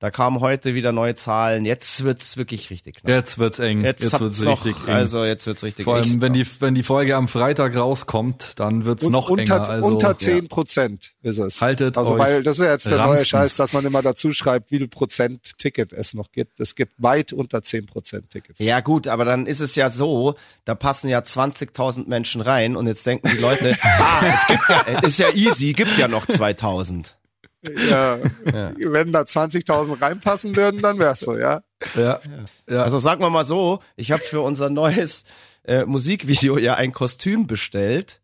[0.00, 1.66] Da kamen heute wieder neue Zahlen.
[1.66, 3.10] Jetzt wird's wirklich richtig knapp.
[3.10, 3.84] Jetzt wird's eng.
[3.84, 4.94] Jetzt, Jetzt, wird's noch, richtig eng.
[4.94, 8.86] Also jetzt wird's richtig Vor allem, wenn die, wenn die Folge am Freitag rauskommt, dann
[8.86, 9.68] wird's Und noch unter, enger.
[9.68, 11.60] Also, unter 10 Prozent ist es.
[11.60, 13.28] Haltet also euch weil das ist ja jetzt der neue ranzens.
[13.28, 16.60] Scheiß, dass man immer dazu schreibt, wie viel Prozent Ticket es noch gibt.
[16.60, 18.58] Es gibt weit unter 10 Prozent Tickets.
[18.58, 20.34] Ja gut, aber dann ist es ja so,
[20.64, 24.80] da passen ja 20.000 Menschen rein und jetzt denken die Leute, ah, es gibt ja,
[25.02, 27.19] ist ja easy, gibt ja noch 2.000.
[27.62, 28.18] Ja.
[28.44, 31.62] Wenn da 20.000 reinpassen würden, dann wär's so, ja.
[31.94, 32.20] ja,
[32.68, 32.82] ja.
[32.82, 35.24] Also sagen wir mal so, ich habe für unser neues
[35.64, 38.20] äh, Musikvideo ja ein Kostüm bestellt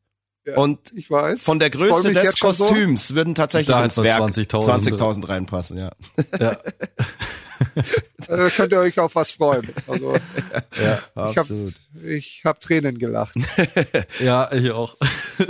[0.47, 1.45] Ja, und Ich weiß.
[1.45, 2.65] von der Größe des schon so.
[2.65, 5.91] Kostüms würden tatsächlich Da ins hat Werk man 20.000 20.000 reinpassen, ja.
[6.41, 6.57] ja.
[8.29, 9.69] Äh, könnt ihr euch auf was freuen.
[9.87, 10.17] Also
[10.73, 10.81] ich
[11.15, 11.75] habe Absolut.
[12.05, 13.35] ich hab Tränen gelacht.
[14.21, 14.97] ja, ich auch.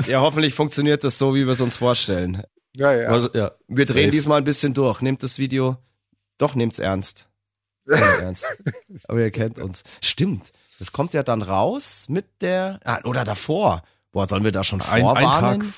[0.07, 2.43] Ja, hoffentlich funktioniert das so, wie wir es uns vorstellen.
[2.77, 3.09] Ja, ja.
[3.09, 3.53] Also, ja.
[3.69, 4.11] Wir drehen Safe.
[4.11, 5.01] diesmal ein bisschen durch.
[5.01, 5.79] Nehmt das Video,
[6.39, 7.27] doch nehmt's ernst.
[7.87, 8.47] Nehmt's ernst.
[9.09, 9.83] Aber ihr kennt uns.
[10.03, 10.53] Stimmt.
[10.79, 13.83] Das kommt ja dann raus mit der, ah, oder davor.
[14.13, 15.25] Boah, sollen wir da schon Ein, vorwarnen?
[15.25, 15.73] ein Tag.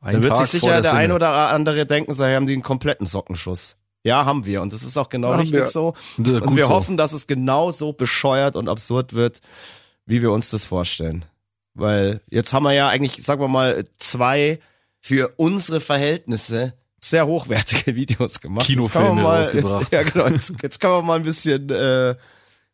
[0.00, 2.62] Ein Dann wird Tag sich sicher der der ein oder andere denken, sie haben den
[2.62, 3.76] kompletten Sockenschuss.
[4.02, 4.62] Ja, haben wir.
[4.62, 5.66] Und das ist auch genau Haben richtig wir.
[5.68, 5.94] so.
[6.18, 6.70] Und, wir so.
[6.70, 9.40] hoffen, dass es genau so bescheuert und absurd wird,
[10.06, 11.24] wie wir uns das vorstellen.
[11.74, 14.58] Weil jetzt haben wir ja eigentlich, sagen wir mal, zwei
[15.02, 18.64] für unsere Verhältnisse sehr hochwertige Videos gemacht.
[18.66, 19.80] Kinofilme kann man mal, rausgebracht.
[19.82, 20.28] Jetzt, ja, genau.
[20.28, 22.14] Jetzt, jetzt kann man mal ein bisschen, äh,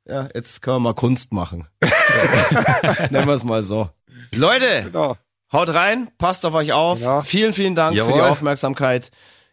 [0.06, 1.66] ja, jetzt können wir mal Kunst machen.
[3.10, 3.88] Nennen wir es mal so.
[4.34, 5.16] Leute, Genau.
[5.52, 7.00] haut rein, passt auf euch auf.
[7.00, 7.22] Ja.
[7.22, 8.20] Vielen, vielen Dank für die Jawohl.
[8.28, 9.10] Aufmerksamkeit.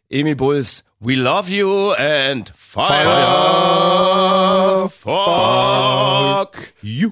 [0.10, 2.90] Emil Bulls, we love you and fire,
[4.90, 7.12] fuck you.